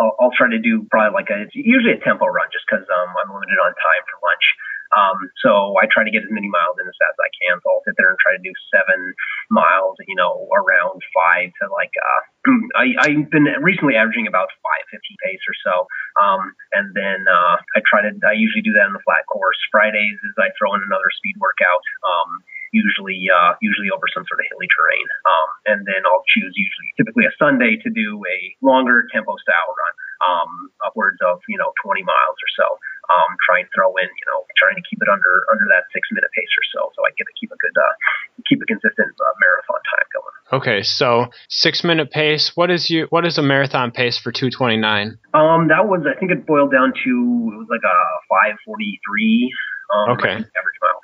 I'll, 0.00 0.14
I'll, 0.20 0.34
try 0.36 0.48
to 0.48 0.58
do 0.58 0.86
probably 0.88 1.12
like 1.12 1.28
a, 1.28 1.44
it's 1.44 1.54
usually 1.54 1.92
a 1.92 2.00
tempo 2.00 2.24
run 2.24 2.48
just 2.52 2.64
because 2.64 2.84
um, 2.88 3.10
I'm 3.16 3.28
limited 3.28 3.60
on 3.60 3.72
time 3.76 4.02
for 4.08 4.16
lunch. 4.24 4.46
Um, 4.92 5.32
so 5.40 5.72
I 5.80 5.88
try 5.88 6.04
to 6.04 6.12
get 6.12 6.20
as 6.20 6.32
many 6.32 6.52
miles 6.52 6.76
in 6.76 6.84
as 6.84 6.96
I 7.00 7.30
can. 7.32 7.56
So 7.64 7.66
I'll 7.72 7.84
sit 7.84 7.96
there 7.96 8.12
and 8.12 8.20
try 8.20 8.36
to 8.36 8.44
do 8.44 8.52
seven 8.68 9.16
miles, 9.48 9.96
you 10.04 10.16
know, 10.16 10.48
around 10.52 11.00
five 11.16 11.48
to 11.48 11.72
like, 11.72 11.92
uh, 11.96 12.20
I, 12.76 12.86
I've 13.00 13.32
been 13.32 13.48
recently 13.64 13.96
averaging 13.96 14.28
about 14.28 14.52
550 14.92 15.00
pace 15.24 15.40
or 15.48 15.56
so. 15.64 15.74
Um, 16.20 16.52
and 16.76 16.92
then, 16.92 17.24
uh, 17.24 17.56
I 17.72 17.80
try 17.88 18.04
to, 18.04 18.12
I 18.28 18.36
usually 18.36 18.60
do 18.60 18.76
that 18.76 18.84
in 18.84 18.92
the 18.92 19.04
flat 19.04 19.24
course. 19.24 19.56
Fridays 19.72 20.20
is 20.20 20.36
I 20.36 20.52
throw 20.60 20.76
in 20.76 20.84
another 20.84 21.08
speed 21.16 21.40
workout. 21.40 21.84
Um, 22.04 22.44
usually 22.72 23.28
uh, 23.28 23.54
usually 23.60 23.92
over 23.92 24.08
some 24.10 24.24
sort 24.26 24.40
of 24.40 24.48
hilly 24.50 24.66
terrain. 24.72 25.06
Um, 25.28 25.48
and 25.68 25.78
then 25.86 26.02
I'll 26.08 26.24
choose 26.26 26.52
usually 26.56 26.90
typically 26.96 27.28
a 27.28 27.34
Sunday 27.38 27.78
to 27.84 27.88
do 27.92 28.24
a 28.24 28.38
longer 28.64 29.06
tempo 29.12 29.36
style 29.38 29.70
run, 29.76 29.94
um, 30.24 30.50
upwards 30.82 31.20
of 31.22 31.44
you 31.46 31.60
know 31.60 31.70
20 31.84 32.02
miles 32.02 32.40
or 32.40 32.50
so. 32.56 32.66
Um, 33.12 33.36
try 33.44 33.60
and 33.60 33.68
throw 33.76 33.92
in 34.00 34.08
you 34.08 34.26
know 34.32 34.48
trying 34.56 34.74
to 34.74 34.84
keep 34.88 34.98
it 35.04 35.08
under 35.12 35.44
under 35.52 35.68
that 35.70 35.86
six 35.92 36.08
minute 36.10 36.32
pace 36.32 36.50
or 36.56 36.64
so, 36.72 36.80
so 36.96 37.04
I 37.04 37.12
get 37.14 37.28
to 37.28 37.36
keep 37.36 37.52
a 37.52 37.58
good 37.60 37.76
uh, 37.76 37.94
keep 38.48 38.58
a 38.64 38.66
consistent 38.66 39.12
uh, 39.20 39.34
marathon 39.38 39.82
time 39.92 40.08
going. 40.10 40.36
Okay, 40.52 40.80
so 40.82 41.28
six 41.48 41.84
minute 41.84 42.10
pace. 42.10 42.52
What 42.56 42.72
is 42.72 42.88
you 42.88 43.06
what 43.12 43.28
is 43.28 43.36
a 43.36 43.44
marathon 43.44 43.92
pace 43.92 44.16
for 44.16 44.32
229? 44.32 45.18
Um, 45.34 45.68
that 45.68 45.84
was 45.84 46.08
I 46.08 46.16
think 46.18 46.32
it 46.32 46.46
boiled 46.46 46.72
down 46.72 46.96
to 47.04 47.12
it 47.52 47.58
was 47.60 47.68
like 47.68 47.84
a 47.84 47.98
543. 48.64 49.52
Um, 49.92 50.16
okay. 50.16 50.32
Average 50.40 50.78
mile. 50.80 51.01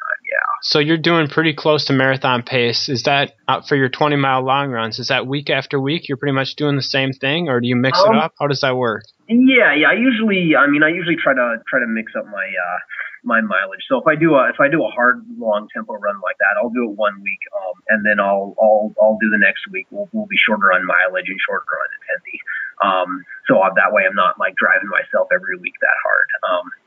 So 0.62 0.78
you're 0.78 0.98
doing 0.98 1.28
pretty 1.28 1.54
close 1.54 1.84
to 1.86 1.92
marathon 1.92 2.42
pace. 2.42 2.88
Is 2.88 3.04
that 3.04 3.34
for 3.68 3.76
your 3.76 3.88
20 3.88 4.16
mile 4.16 4.44
long 4.44 4.70
runs? 4.70 4.98
Is 4.98 5.08
that 5.08 5.26
week 5.26 5.50
after 5.50 5.80
week? 5.80 6.08
You're 6.08 6.18
pretty 6.18 6.34
much 6.34 6.56
doing 6.56 6.76
the 6.76 6.82
same 6.82 7.12
thing, 7.12 7.48
or 7.48 7.60
do 7.60 7.68
you 7.68 7.76
mix 7.76 7.98
um, 8.00 8.14
it 8.14 8.18
up? 8.18 8.34
How 8.38 8.46
does 8.46 8.60
that 8.62 8.76
work? 8.76 9.04
Yeah, 9.28 9.74
yeah. 9.74 9.88
I 9.90 9.94
usually, 9.94 10.56
I 10.56 10.66
mean, 10.66 10.82
I 10.82 10.88
usually 10.88 11.16
try 11.16 11.34
to 11.34 11.62
try 11.68 11.80
to 11.80 11.86
mix 11.86 12.12
up 12.18 12.26
my 12.26 12.46
uh, 12.46 12.78
my 13.24 13.40
mileage. 13.40 13.82
So 13.88 13.98
if 13.98 14.06
I 14.06 14.14
do 14.14 14.34
a 14.34 14.50
if 14.50 14.60
I 14.60 14.68
do 14.68 14.82
a 14.82 14.90
hard 14.90 15.24
long 15.38 15.68
tempo 15.74 15.94
run 15.94 16.20
like 16.22 16.38
that, 16.38 16.58
I'll 16.60 16.70
do 16.70 16.90
it 16.90 16.94
one 16.96 17.20
week, 17.22 17.42
um, 17.54 17.76
and 17.88 18.06
then 18.06 18.20
I'll 18.20 18.54
I'll 18.60 18.94
I'll 19.00 19.18
do 19.20 19.30
the 19.30 19.38
next 19.38 19.66
week. 19.70 19.86
We'll 19.90 20.08
we'll 20.12 20.26
be 20.26 20.38
shorter 20.38 20.72
on 20.72 20.86
mileage 20.86 21.28
and 21.28 21.38
shorter 21.42 21.66
on 21.66 21.88
intensity. 22.02 22.40
Um, 22.84 23.24
so 23.46 23.58
that 23.58 23.90
way 23.90 24.04
I'm 24.06 24.14
not 24.14 24.38
like 24.38 24.54
driving 24.54 24.88
myself 24.88 25.28
every 25.34 25.56
week 25.58 25.74
that 25.80 25.98
hard. 26.04 26.28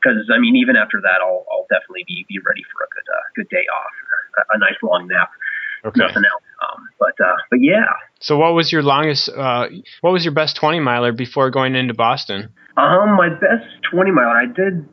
Because 0.00 0.24
um, 0.30 0.34
I 0.34 0.38
mean, 0.38 0.56
even 0.56 0.76
after 0.76 1.00
that, 1.02 1.20
I'll 1.20 1.44
I'll 1.50 1.66
definitely 1.68 2.04
be 2.06 2.24
be 2.28 2.38
ready 2.38 2.62
for 2.72 2.84
a 2.84 2.88
good 2.88 3.08
uh, 3.10 3.24
good 3.36 3.48
day 3.50 3.66
off, 3.68 3.94
a, 4.38 4.56
a 4.56 4.58
nice 4.58 4.78
long 4.82 5.08
nap. 5.08 5.30
Okay. 5.84 5.98
Nothing 5.98 6.22
else. 6.22 6.46
Um, 6.62 6.88
but 6.98 7.16
uh, 7.18 7.36
but 7.50 7.58
yeah. 7.60 7.90
So 8.20 8.38
what 8.38 8.54
was 8.54 8.70
your 8.70 8.82
longest? 8.82 9.28
Uh, 9.28 9.66
what 10.00 10.12
was 10.12 10.24
your 10.24 10.34
best 10.34 10.56
twenty 10.56 10.80
miler 10.80 11.12
before 11.12 11.50
going 11.50 11.74
into 11.74 11.94
Boston? 11.94 12.54
Um, 12.76 13.16
my 13.18 13.28
best 13.28 13.66
twenty 13.90 14.12
miler, 14.12 14.36
I 14.36 14.46
did. 14.46 14.86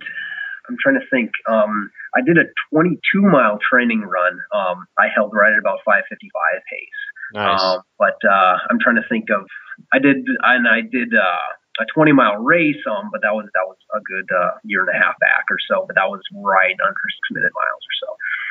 I'm 0.67 0.77
trying 0.81 0.99
to 0.99 1.05
think. 1.11 1.31
Um, 1.49 1.91
I 2.15 2.21
did 2.25 2.37
a 2.37 2.49
22 2.73 3.21
mile 3.21 3.59
training 3.61 4.01
run. 4.01 4.33
Um, 4.53 4.87
I 4.97 5.07
held 5.13 5.31
right 5.33 5.53
at 5.53 5.59
about 5.59 5.79
555 5.85 6.25
pace. 6.65 6.99
Nice. 7.33 7.61
Um, 7.61 7.81
but 7.97 8.17
uh, 8.25 8.57
I'm 8.69 8.79
trying 8.81 8.95
to 8.97 9.05
think 9.07 9.29
of 9.29 9.45
I 9.93 9.99
did, 9.99 10.25
and 10.27 10.67
I 10.67 10.81
did 10.81 11.13
uh, 11.13 11.49
a 11.79 11.85
20 11.93 12.11
mile 12.11 12.37
race. 12.37 12.79
Um, 12.85 13.09
but 13.11 13.21
that 13.23 13.33
was 13.33 13.47
that 13.55 13.65
was 13.65 13.79
a 13.95 14.01
good 14.03 14.27
uh, 14.31 14.59
year 14.63 14.83
and 14.83 14.91
a 14.91 14.97
half 14.99 15.15
back 15.19 15.47
or 15.49 15.57
so. 15.69 15.85
But 15.87 15.95
that 15.95 16.09
was 16.11 16.21
right 16.35 16.75
under 16.75 17.05
six 17.07 17.25
minute 17.31 17.53
miles 17.55 17.83
or 17.83 17.95
so. 17.99 18.09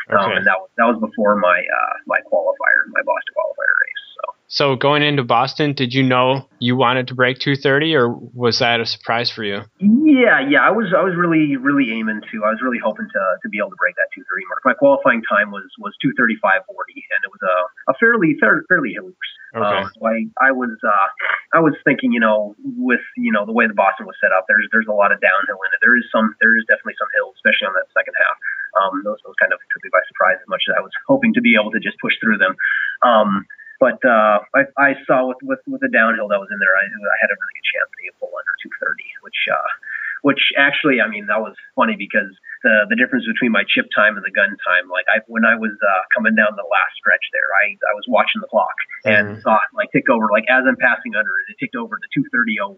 Um, 0.09 0.25
okay. 0.25 0.37
and 0.41 0.45
that 0.49 0.59
was 0.59 0.71
that 0.81 0.89
was 0.89 0.99
before 1.01 1.37
my 1.37 1.61
uh, 1.61 1.95
my 2.07 2.21
qualifier, 2.25 2.89
my 2.97 3.05
Boston 3.05 3.35
qualifier 3.37 3.75
race. 3.85 4.05
So. 4.17 4.38
So 4.49 4.76
going 4.76 5.02
into 5.02 5.25
Boston, 5.25 5.75
did 5.75 5.93
you 5.93 6.02
know 6.02 6.49
you 6.59 6.75
wanted 6.75 7.09
to 7.09 7.14
break 7.14 7.38
230, 7.38 7.95
or 7.95 8.09
was 8.09 8.61
that 8.61 8.81
a 8.81 8.87
surprise 8.87 9.31
for 9.31 9.45
you? 9.45 9.61
Yeah, 9.78 10.40
yeah, 10.40 10.64
I 10.64 10.73
was 10.73 10.88
I 10.97 11.05
was 11.05 11.12
really 11.17 11.57
really 11.57 11.93
aiming 11.93 12.25
to. 12.33 12.37
I 12.45 12.57
was 12.57 12.61
really 12.64 12.81
hoping 12.81 13.07
to 13.12 13.23
to 13.45 13.49
be 13.49 13.61
able 13.61 13.71
to 13.71 13.81
break 13.81 13.95
that 14.00 14.09
230 14.17 14.49
mark. 14.49 14.64
My 14.64 14.73
qualifying 14.73 15.21
time 15.28 15.52
was 15.52 15.69
was 15.78 15.93
235.40, 16.00 16.64
and 16.64 17.21
it 17.25 17.31
was 17.31 17.45
a 17.45 17.93
a 17.93 17.95
fairly 18.00 18.40
fairly 18.40 18.97
hilly 18.97 19.12
Okay. 19.57 19.64
Um, 19.64 19.88
so 19.97 20.05
I, 20.05 20.28
I 20.37 20.50
was 20.52 20.76
uh, 20.85 21.09
I 21.57 21.61
was 21.64 21.73
thinking, 21.81 22.12
you 22.12 22.21
know, 22.21 22.52
with 22.61 23.05
you 23.17 23.33
know 23.33 23.49
the 23.49 23.57
way 23.57 23.64
the 23.64 23.76
Boston 23.76 24.05
was 24.05 24.17
set 24.21 24.28
up, 24.28 24.45
there's 24.45 24.69
there's 24.73 24.88
a 24.88 24.97
lot 24.97 25.09
of 25.09 25.25
downhill 25.25 25.57
in 25.64 25.73
it. 25.73 25.81
There 25.81 25.97
is 25.97 26.05
some 26.12 26.37
there 26.40 26.52
is 26.57 26.69
definitely 26.69 27.00
some 27.00 27.09
hills, 27.17 27.33
especially 27.40 27.73
on 27.73 27.76
that 27.81 27.88
second 27.97 28.12
half. 28.21 28.37
Um, 28.76 29.00
those 29.09 29.17
those 29.25 29.37
kind 29.40 29.57
of 29.57 29.61
took 29.73 29.81
me 29.81 29.88
by 29.88 30.05
surprise 30.05 30.37
as 30.37 30.49
much 30.52 30.69
as 30.69 30.76
I 30.76 30.85
was 30.85 30.93
hoping 31.09 31.33
to 31.33 31.40
be 31.40 31.57
able 31.57 31.73
to 31.73 31.81
just 31.81 31.97
push 31.97 32.12
through 32.21 32.37
them. 32.37 32.61
Um, 33.00 33.49
but 33.79 33.99
uh, 34.03 34.43
I, 34.55 34.63
I 34.77 34.91
saw 35.07 35.31
with, 35.31 35.39
with 35.43 35.63
with 35.71 35.81
the 35.81 35.91
downhill 35.91 36.29
that 36.29 36.43
was 36.43 36.51
in 36.51 36.59
there, 36.59 36.75
I, 36.75 36.85
I 36.85 37.17
had 37.23 37.31
a 37.31 37.39
really 37.39 37.55
good 37.59 37.69
chance 37.71 37.89
to 37.91 37.99
be 37.99 38.11
a 38.11 38.15
full 38.19 38.35
under 38.35 38.55
230, 38.63 39.07
which 39.23 39.41
uh, 39.47 39.71
which 40.23 40.51
actually, 40.59 40.99
I 40.99 41.07
mean, 41.07 41.31
that 41.31 41.39
was 41.39 41.55
funny 41.79 41.95
because 41.95 42.31
the 42.67 42.91
the 42.91 42.99
difference 42.99 43.27
between 43.27 43.55
my 43.55 43.63
chip 43.63 43.87
time 43.95 44.19
and 44.19 44.25
the 44.27 44.35
gun 44.35 44.59
time. 44.67 44.91
Like 44.91 45.07
I 45.07 45.23
when 45.31 45.47
I 45.47 45.55
was 45.55 45.75
uh, 45.79 46.03
coming 46.15 46.35
down 46.35 46.59
the 46.59 46.67
last 46.67 46.99
stretch 46.99 47.23
there, 47.31 47.51
I 47.63 47.79
I 47.87 47.95
was 47.95 48.07
watching 48.11 48.43
the 48.43 48.51
clock 48.51 48.75
and 49.07 49.39
mm. 49.39 49.43
saw 49.43 49.63
it 49.63 49.71
like 49.75 49.95
tick 49.95 50.11
over. 50.11 50.27
Like 50.31 50.47
as 50.51 50.67
I'm 50.67 50.79
passing 50.79 51.15
under 51.15 51.31
it, 51.43 51.55
it 51.55 51.57
ticked 51.63 51.79
over 51.79 51.95
to 51.95 52.09
2:30:01. 52.19 52.75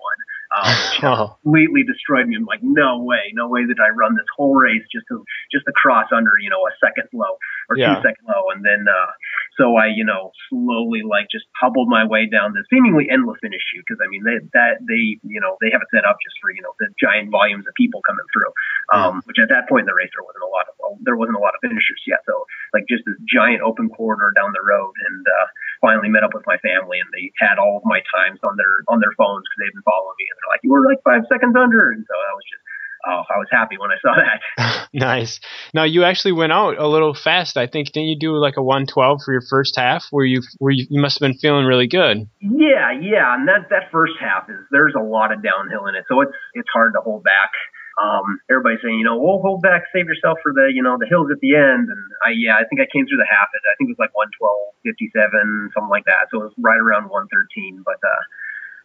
Um, 0.61 0.75
oh. 1.07 1.39
completely 1.47 1.87
destroyed 1.87 2.27
me. 2.27 2.35
I'm 2.35 2.43
like, 2.43 2.59
no 2.59 2.99
way, 2.99 3.31
no 3.39 3.47
way 3.47 3.63
that 3.71 3.79
I 3.79 3.95
run 3.95 4.19
this 4.19 4.27
whole 4.35 4.59
race 4.59 4.83
just 4.91 5.07
to 5.07 5.23
just 5.55 5.63
to 5.63 5.73
cross 5.79 6.11
under 6.11 6.35
you 6.43 6.51
know 6.51 6.59
a 6.67 6.75
second 6.83 7.07
low 7.15 7.39
or 7.71 7.79
yeah. 7.79 7.95
two 7.95 8.03
second 8.03 8.27
low, 8.27 8.51
and 8.51 8.67
then 8.67 8.83
uh, 8.91 9.11
so 9.55 9.79
I 9.79 9.95
you 9.95 10.03
know 10.03 10.35
slowly 10.51 11.07
like 11.07 11.31
just 11.31 11.47
hobbled 11.55 11.87
my 11.87 12.03
way 12.03 12.27
down 12.27 12.51
this 12.51 12.67
seemingly 12.67 13.07
endless 13.07 13.39
finish 13.39 13.63
chute 13.71 13.87
because 13.87 14.03
I 14.03 14.11
mean 14.11 14.27
they 14.27 14.43
that 14.59 14.83
they 14.91 15.23
you 15.23 15.39
know 15.39 15.55
they 15.63 15.71
have 15.71 15.87
it 15.87 15.91
set 15.95 16.03
up 16.03 16.19
just 16.19 16.35
for 16.43 16.51
you 16.51 16.67
know 16.67 16.75
the 16.83 16.91
giant 16.99 17.31
volumes 17.31 17.71
of 17.71 17.75
people 17.79 18.03
coming 18.03 18.27
through, 18.35 18.51
um, 18.91 19.23
which 19.31 19.39
at 19.39 19.55
that 19.55 19.71
point 19.71 19.87
in 19.87 19.91
the 19.91 19.95
race 19.95 20.11
there 20.19 20.27
wasn't 20.27 20.43
a 20.43 20.51
lot 20.51 20.67
of 20.67 20.75
there 21.07 21.15
wasn't 21.15 21.39
a 21.39 21.43
lot 21.43 21.55
of 21.55 21.63
finishers 21.63 22.03
yet. 22.11 22.27
So 22.27 22.43
like 22.75 22.91
just 22.91 23.07
this 23.07 23.19
giant 23.31 23.63
open 23.63 23.87
corridor 23.87 24.35
down 24.35 24.51
the 24.51 24.67
road, 24.67 24.95
and 25.07 25.23
uh, 25.23 25.47
finally 25.81 26.09
met 26.13 26.23
up 26.23 26.33
with 26.37 26.47
my 26.47 26.57
family, 26.61 27.01
and 27.01 27.09
they 27.13 27.33
had 27.41 27.59
all 27.59 27.81
of 27.81 27.85
my 27.85 28.01
times 28.15 28.39
on 28.45 28.57
their 28.57 28.85
on 28.89 29.01
their 29.01 29.13
phones 29.17 29.45
because 29.45 29.59
they've 29.65 29.77
been 29.77 29.89
following 29.89 30.17
me, 30.21 30.27
and 30.29 30.37
they're 30.39 30.53
like, 30.53 30.63
you 30.65 30.71
were 30.71 30.85
like 30.85 31.01
five 31.03 31.25
seconds 31.29 31.57
under, 31.57 31.93
and 31.93 32.05
so 32.05 32.15
I 32.15 32.33
was 32.37 32.47
just 32.47 32.65
oh, 33.07 33.23
I 33.29 33.39
was 33.39 33.49
happy 33.51 33.77
when 33.79 33.91
I 33.91 33.99
saw 34.01 34.15
that. 34.17 34.89
nice. 34.93 35.41
Now 35.75 35.85
you 35.85 36.05
actually 36.05 36.33
went 36.33 36.53
out 36.53 36.79
a 36.79 36.87
little 36.87 37.15
fast. 37.15 37.57
I 37.57 37.67
think 37.67 37.93
didn't 37.93 38.09
you 38.09 38.19
do 38.19 38.37
like 38.37 38.57
a 38.57 38.63
112 38.63 39.21
for 39.25 39.33
your 39.33 39.43
first 39.49 39.77
half? 39.77 40.07
Where 40.11 40.25
you 40.25 40.43
where 40.59 40.73
you, 40.73 40.87
you 40.91 41.01
must 41.01 41.19
have 41.19 41.27
been 41.27 41.39
feeling 41.39 41.65
really 41.65 41.89
good. 41.89 42.29
Yeah, 42.41 42.93
yeah. 42.93 43.35
And 43.35 43.49
that 43.49 43.71
that 43.71 43.91
first 43.93 44.15
half 44.21 44.49
is 44.49 44.57
there's 44.71 44.95
a 44.97 45.03
lot 45.03 45.33
of 45.33 45.43
downhill 45.43 45.87
in 45.87 45.95
it, 45.95 46.05
so 46.09 46.21
it's 46.21 46.33
it's 46.55 46.69
hard 46.73 46.95
to 46.95 47.01
hold 47.01 47.25
back 47.25 47.51
um, 47.99 48.39
everybody's 48.47 48.79
saying, 48.85 48.99
you 48.99 49.05
know, 49.05 49.19
we'll 49.19 49.43
hold 49.43 49.63
back, 49.63 49.91
save 49.91 50.07
yourself 50.07 50.39
for 50.43 50.53
the, 50.55 50.71
you 50.71 50.83
know, 50.83 50.97
the 51.01 51.11
hills 51.11 51.29
at 51.33 51.41
the 51.43 51.59
end. 51.59 51.91
And 51.91 52.03
I, 52.23 52.31
yeah, 52.37 52.55
I 52.55 52.65
think 52.69 52.79
I 52.79 52.87
came 52.87 53.09
through 53.09 53.19
the 53.19 53.29
half. 53.29 53.51
I 53.51 53.75
think 53.77 53.91
it 53.91 53.97
was 53.99 54.03
like 54.03 54.15
112, 54.15 54.39
57, 54.87 55.75
something 55.75 55.91
like 55.91 56.07
that. 56.07 56.31
So 56.31 56.47
it 56.47 56.55
was 56.55 56.57
right 56.63 56.79
around 56.79 57.11
113. 57.11 57.83
But, 57.83 57.99
uh, 57.99 58.23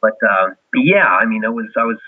but, 0.01 0.17
uh, 0.25 0.57
yeah, 0.73 1.05
I 1.05 1.29
mean, 1.29 1.45
it 1.45 1.53
was, 1.53 1.69
I 1.77 1.85
was 1.85 2.01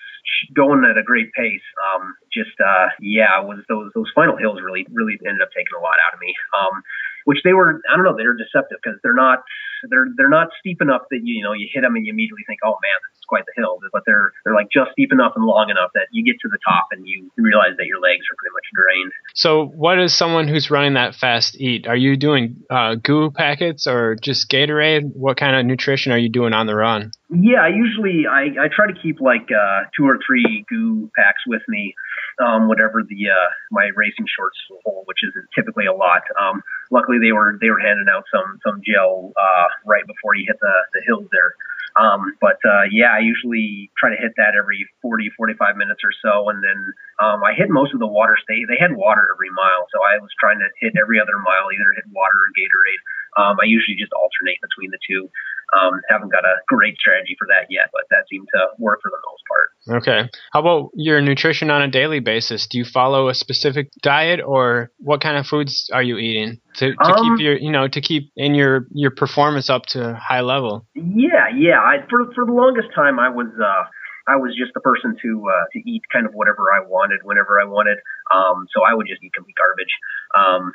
going 0.56 0.84
at 0.84 0.98
a 0.98 1.06
great 1.06 1.32
pace. 1.34 1.64
Um, 1.94 2.16
just, 2.38 2.54
uh, 2.62 2.94
yeah, 3.02 3.42
was 3.42 3.66
those, 3.66 3.90
those 3.98 4.14
final 4.14 4.38
hills 4.38 4.62
really, 4.62 4.86
really 4.94 5.18
ended 5.26 5.42
up 5.42 5.50
taking 5.50 5.74
a 5.74 5.82
lot 5.82 5.98
out 6.06 6.14
of 6.14 6.22
me. 6.22 6.38
Um, 6.54 6.86
which 7.26 7.44
they 7.44 7.52
were, 7.52 7.82
I 7.92 7.98
don't 7.98 8.06
know, 8.06 8.16
they're 8.16 8.40
deceptive 8.40 8.80
because 8.82 8.96
they're 9.04 9.18
not, 9.18 9.44
they're, 9.90 10.08
they're 10.16 10.32
not 10.32 10.48
steep 10.60 10.82
enough 10.82 11.02
that, 11.12 11.20
you 11.24 11.44
know, 11.44 11.52
you 11.52 11.68
hit 11.68 11.82
them 11.82 11.98
and 11.98 12.06
you 12.06 12.14
immediately 12.14 12.48
think, 12.48 12.60
oh 12.64 12.80
man, 12.80 12.96
this 13.04 13.20
is 13.20 13.26
quite 13.28 13.44
the 13.46 13.52
hill, 13.56 13.80
but 13.92 14.04
they're 14.06 14.32
they're 14.44 14.56
like 14.56 14.72
just 14.72 14.92
deep 14.96 15.12
enough 15.12 15.34
and 15.36 15.46
long 15.46 15.70
enough 15.70 15.92
that 15.94 16.08
you 16.12 16.24
get 16.24 16.40
to 16.42 16.48
the 16.48 16.58
top 16.66 16.88
and 16.92 17.06
you 17.06 17.30
realize 17.38 17.76
that 17.78 17.86
your 17.86 18.00
legs 18.00 18.24
are 18.32 18.36
pretty 18.40 18.54
much 18.54 18.64
drained. 18.74 19.12
So, 19.36 19.66
what 19.66 19.96
does 19.96 20.16
someone 20.16 20.48
who's 20.48 20.72
running 20.72 20.94
that 20.94 21.16
fast 21.16 21.60
eat? 21.60 21.88
Are 21.88 21.96
you 21.96 22.16
doing 22.18 22.64
uh, 22.70 22.96
goo 22.96 23.30
packets 23.30 23.88
or 23.88 24.16
just 24.16 24.50
Gatorade? 24.50 25.12
What 25.14 25.38
kind 25.38 25.56
of 25.56 25.66
nutrition 25.66 26.12
are 26.12 26.18
you 26.18 26.30
doing 26.30 26.54
on 26.54 26.66
the 26.66 26.76
run? 26.76 27.12
Yeah, 27.30 27.62
I 27.62 27.70
usually 27.70 28.26
I, 28.26 28.56
I 28.56 28.68
try 28.74 28.88
to 28.88 28.98
keep 29.00 29.20
like 29.20 29.50
uh, 29.52 29.92
two 29.96 30.08
or 30.08 30.18
three 30.26 30.66
goo 30.70 31.12
packs 31.16 31.44
with 31.46 31.62
me, 31.68 31.94
um, 32.40 32.68
whatever 32.68 33.04
the 33.04 33.30
uh, 33.30 33.50
my 33.72 33.90
racing 33.96 34.26
shorts 34.28 34.58
hold, 34.86 35.06
which 35.06 35.24
isn't 35.24 35.48
typically 35.56 35.86
a 35.86 35.94
lot. 35.94 36.22
Um, 36.40 36.62
luckily, 36.92 37.18
they 37.22 37.32
were 37.32 37.58
they 37.62 37.70
were 37.70 37.80
handing 37.80 38.08
out 38.10 38.26
some 38.32 38.60
some 38.66 38.82
gel 38.86 39.34
uh, 39.36 39.68
right 39.86 40.06
before 40.06 40.36
you 40.36 40.46
hit 40.48 40.60
the 40.60 40.76
the 40.94 41.02
hills 41.06 41.28
there. 41.32 41.56
Um, 41.98 42.38
but 42.40 42.62
uh, 42.62 42.86
yeah, 42.94 43.10
I 43.10 43.26
usually 43.26 43.90
try 43.98 44.14
to 44.14 44.22
hit 44.22 44.38
that 44.38 44.54
every 44.54 44.86
40, 45.02 45.34
45 45.34 45.82
minutes 45.82 46.06
or 46.06 46.14
so, 46.22 46.50
and 46.54 46.62
then 46.62 46.94
um, 47.18 47.42
I 47.42 47.58
hit 47.58 47.74
most 47.74 47.90
of 47.94 48.00
the 48.00 48.06
water 48.06 48.38
state. 48.38 48.70
They 48.70 48.78
had 48.78 48.94
water 48.94 49.26
every 49.34 49.50
mile, 49.50 49.90
so 49.90 49.98
I 50.06 50.22
was 50.22 50.30
trying 50.38 50.62
to 50.62 50.70
hit 50.78 50.94
every 50.94 51.18
other 51.18 51.42
mile, 51.42 51.74
either 51.74 51.98
hit 51.98 52.06
water 52.14 52.38
or 52.38 52.54
Gatorade. 52.54 53.02
Um, 53.34 53.58
I 53.58 53.66
usually 53.66 53.98
just 53.98 54.14
alternate 54.14 54.62
between 54.62 54.94
the 54.94 55.02
two. 55.02 55.30
Um, 55.76 56.00
haven't 56.10 56.32
got 56.32 56.46
a 56.46 56.56
great 56.68 56.96
strategy 56.98 57.36
for 57.38 57.48
that 57.48 57.68
yet, 57.70 57.90
but 57.92 58.04
that 58.10 58.24
seemed 58.30 58.48
to 58.54 58.68
work 58.80 59.00
for 59.02 59.12
the 59.12 59.18
most 59.28 59.44
part. 59.48 60.02
Okay. 60.02 60.30
How 60.54 60.62
about 60.62 60.92
your 60.96 61.22
nutrition 61.22 61.70
on 61.70 61.82
a 61.82 61.90
daily 61.90 62.20
basis? 62.20 62.68
Do 62.68 62.78
you 62.78 62.86
follow 62.86 63.28
a 63.28 63.36
specific 63.36 63.90
diet, 64.02 64.40
or 64.46 64.92
what 65.00 65.22
kind 65.22 65.38
of 65.38 65.46
foods 65.46 65.90
are 65.94 66.04
you 66.04 66.18
eating 66.18 66.60
to, 66.76 66.94
to 66.94 67.04
um, 67.04 67.38
keep 67.38 67.44
your 67.44 67.58
you 67.58 67.72
know 67.72 67.88
to 67.88 68.02
keep 68.02 68.32
in 68.36 68.56
your 68.56 68.88
your 68.92 69.12
performance 69.12 69.70
up 69.70 69.86
to 69.88 70.16
high 70.16 70.42
level? 70.42 70.86
Yeah, 70.96 71.48
yeah. 71.56 71.80
I, 71.80 71.98
for 72.10 72.32
for 72.34 72.46
the 72.46 72.54
longest 72.54 72.90
time, 72.96 73.20
I 73.20 73.30
was. 73.30 73.48
Uh, 73.62 73.90
I 74.30 74.36
was 74.36 74.52
just 74.60 74.74
the 74.74 74.82
person 74.82 75.16
to 75.24 75.48
uh, 75.48 75.66
to 75.72 75.80
eat 75.90 76.02
kind 76.12 76.26
of 76.26 76.34
whatever 76.34 76.68
I 76.76 76.86
wanted 76.86 77.22
whenever 77.24 77.62
I 77.62 77.66
wanted. 77.66 77.98
Um, 78.28 78.68
so 78.76 78.84
I 78.84 78.94
would 78.94 79.08
just 79.08 79.24
eat 79.24 79.32
complete 79.34 79.56
garbage. 79.56 79.94
Um, 80.36 80.74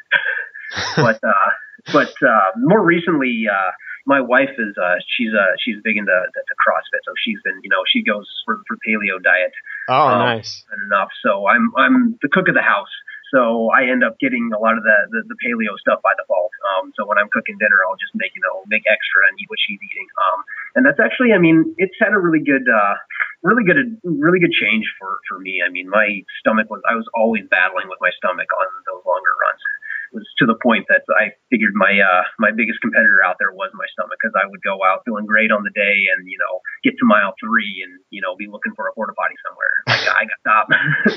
but 0.96 1.20
uh, 1.22 1.50
but 1.92 2.14
uh, 2.26 2.56
more 2.56 2.82
recently, 2.82 3.44
uh, 3.50 3.72
my 4.06 4.21
wife 4.21 4.54
is 4.59 4.75
uh 4.78 4.99
she's 5.06 5.30
uh 5.32 5.54
she's 5.59 5.76
big 5.82 5.97
into 5.97 6.12
to 6.12 6.54
CrossFit, 6.62 7.02
so 7.04 7.12
she's 7.23 7.38
been 7.44 7.59
you 7.62 7.71
know 7.71 7.82
she 7.87 8.02
goes 8.02 8.28
for 8.44 8.62
for 8.66 8.76
paleo 8.87 9.23
diet. 9.23 9.52
Oh, 9.88 10.09
um, 10.09 10.18
nice. 10.18 10.64
Enough. 10.87 11.11
So 11.23 11.47
I'm 11.47 11.73
I'm 11.76 12.18
the 12.23 12.28
cook 12.28 12.49
of 12.49 12.54
the 12.54 12.62
house. 12.62 12.92
So 13.32 13.73
I 13.73 13.88
end 13.88 14.04
up 14.04 14.21
getting 14.21 14.52
a 14.52 14.61
lot 14.61 14.76
of 14.76 14.85
the, 14.85 14.97
the, 15.09 15.32
the 15.32 15.38
paleo 15.40 15.73
stuff 15.80 16.04
by 16.04 16.12
default. 16.21 16.52
Um, 16.68 16.92
so 16.92 17.09
when 17.09 17.16
I'm 17.16 17.32
cooking 17.32 17.56
dinner, 17.56 17.80
I'll 17.88 17.97
just 17.97 18.12
make, 18.12 18.37
you 18.37 18.44
know, 18.44 18.61
make 18.68 18.85
extra 18.85 19.25
and 19.25 19.40
eat 19.40 19.49
what 19.49 19.56
she's 19.56 19.80
eating. 19.80 20.04
Um, 20.21 20.38
and 20.76 20.82
that's 20.85 21.00
actually, 21.00 21.32
I 21.32 21.40
mean, 21.40 21.73
it's 21.80 21.97
had 21.97 22.12
a 22.12 22.21
really 22.21 22.44
good, 22.44 22.68
uh, 22.68 22.94
really 23.40 23.64
good, 23.64 23.97
really 24.04 24.37
good 24.37 24.52
change 24.52 24.85
for, 25.00 25.16
for 25.25 25.40
me. 25.40 25.64
I 25.64 25.73
mean, 25.73 25.88
my 25.88 26.21
stomach 26.44 26.68
was, 26.68 26.85
I 26.85 26.92
was 26.92 27.09
always 27.16 27.49
battling 27.49 27.88
with 27.88 28.04
my 28.04 28.12
stomach 28.21 28.52
on 28.52 28.68
those 28.85 29.00
longer 29.09 29.32
runs 29.40 29.64
was 30.12 30.28
to 30.38 30.47
the 30.47 30.59
point 30.61 30.87
that 30.88 31.02
I 31.16 31.33
figured 31.50 31.73
my 31.75 31.97
uh, 31.99 32.25
my 32.38 32.52
biggest 32.52 32.81
competitor 32.81 33.21
out 33.25 33.37
there 33.40 33.52
was 33.52 33.73
my 33.75 33.88
stomach 33.92 34.21
because 34.21 34.37
I 34.37 34.47
would 34.49 34.62
go 34.62 34.78
out 34.85 35.02
feeling 35.04 35.26
great 35.26 35.50
on 35.50 35.64
the 35.64 35.75
day 35.75 35.97
and 36.12 36.28
you 36.28 36.38
know 36.38 36.61
get 36.83 36.99
to 36.99 37.07
mile 37.07 37.35
three 37.39 37.83
and 37.87 38.03
you 38.11 38.21
know 38.21 38.35
be 38.37 38.47
looking 38.51 38.75
for 38.75 38.87
a 38.89 38.93
porta 38.93 39.12
potty 39.15 39.37
somewhere. 39.47 39.75
Like, 40.03 40.19
I 40.19 40.25
got 40.27 40.41
stopped. 40.43 40.73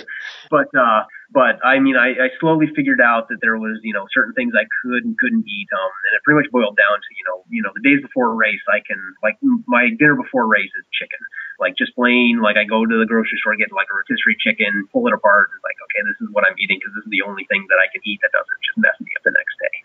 but 0.53 0.69
uh, 0.77 1.09
but 1.33 1.57
I 1.65 1.81
mean 1.81 1.97
I, 1.97 2.13
I 2.13 2.27
slowly 2.39 2.69
figured 2.75 3.01
out 3.01 3.29
that 3.29 3.41
there 3.41 3.57
was 3.57 3.81
you 3.81 3.93
know 3.93 4.05
certain 4.13 4.33
things 4.37 4.53
I 4.53 4.69
could 4.81 5.03
and 5.05 5.17
couldn't 5.17 5.45
eat. 5.47 5.69
Um, 5.73 5.91
and 6.05 6.11
it 6.13 6.21
pretty 6.21 6.37
much 6.43 6.51
boiled 6.53 6.77
down 6.77 7.01
to 7.01 7.09
you 7.17 7.25
know 7.25 7.37
you 7.49 7.61
know 7.65 7.73
the 7.73 7.81
days 7.81 8.01
before 8.05 8.29
a 8.29 8.37
race 8.37 8.61
I 8.69 8.85
can 8.85 8.99
like 9.25 9.41
my 9.65 9.89
dinner 9.97 10.13
before 10.13 10.45
a 10.45 10.49
race 10.49 10.69
is 10.77 10.85
chicken 10.93 11.19
like 11.59 11.75
just 11.79 11.95
plain 11.95 12.43
like 12.43 12.57
I 12.59 12.67
go 12.67 12.83
to 12.83 12.95
the 12.99 13.07
grocery 13.07 13.39
store 13.39 13.55
get 13.55 13.71
like 13.71 13.87
a 13.87 13.95
rotisserie 13.95 14.39
chicken, 14.39 14.87
pull 14.91 15.07
it 15.07 15.15
apart, 15.15 15.51
and 15.55 15.61
like 15.63 15.79
okay, 15.89 16.03
this 16.03 16.19
is 16.19 16.27
what 16.35 16.43
I'm 16.43 16.55
eating 16.59 16.79
because 16.79 16.93
this 16.95 17.07
is 17.07 17.13
the 17.13 17.23
only 17.23 17.47
thing 17.47 17.63
that 17.71 17.79
I 17.79 17.87
can 17.91 18.03
eat 18.03 18.19
that 18.23 18.35
doesn't 18.35 18.61
just 18.63 18.77
mess 18.79 18.97
me 18.99 19.11
up 19.15 19.23
the 19.23 19.31
next 19.31 19.55
day. 19.59 19.75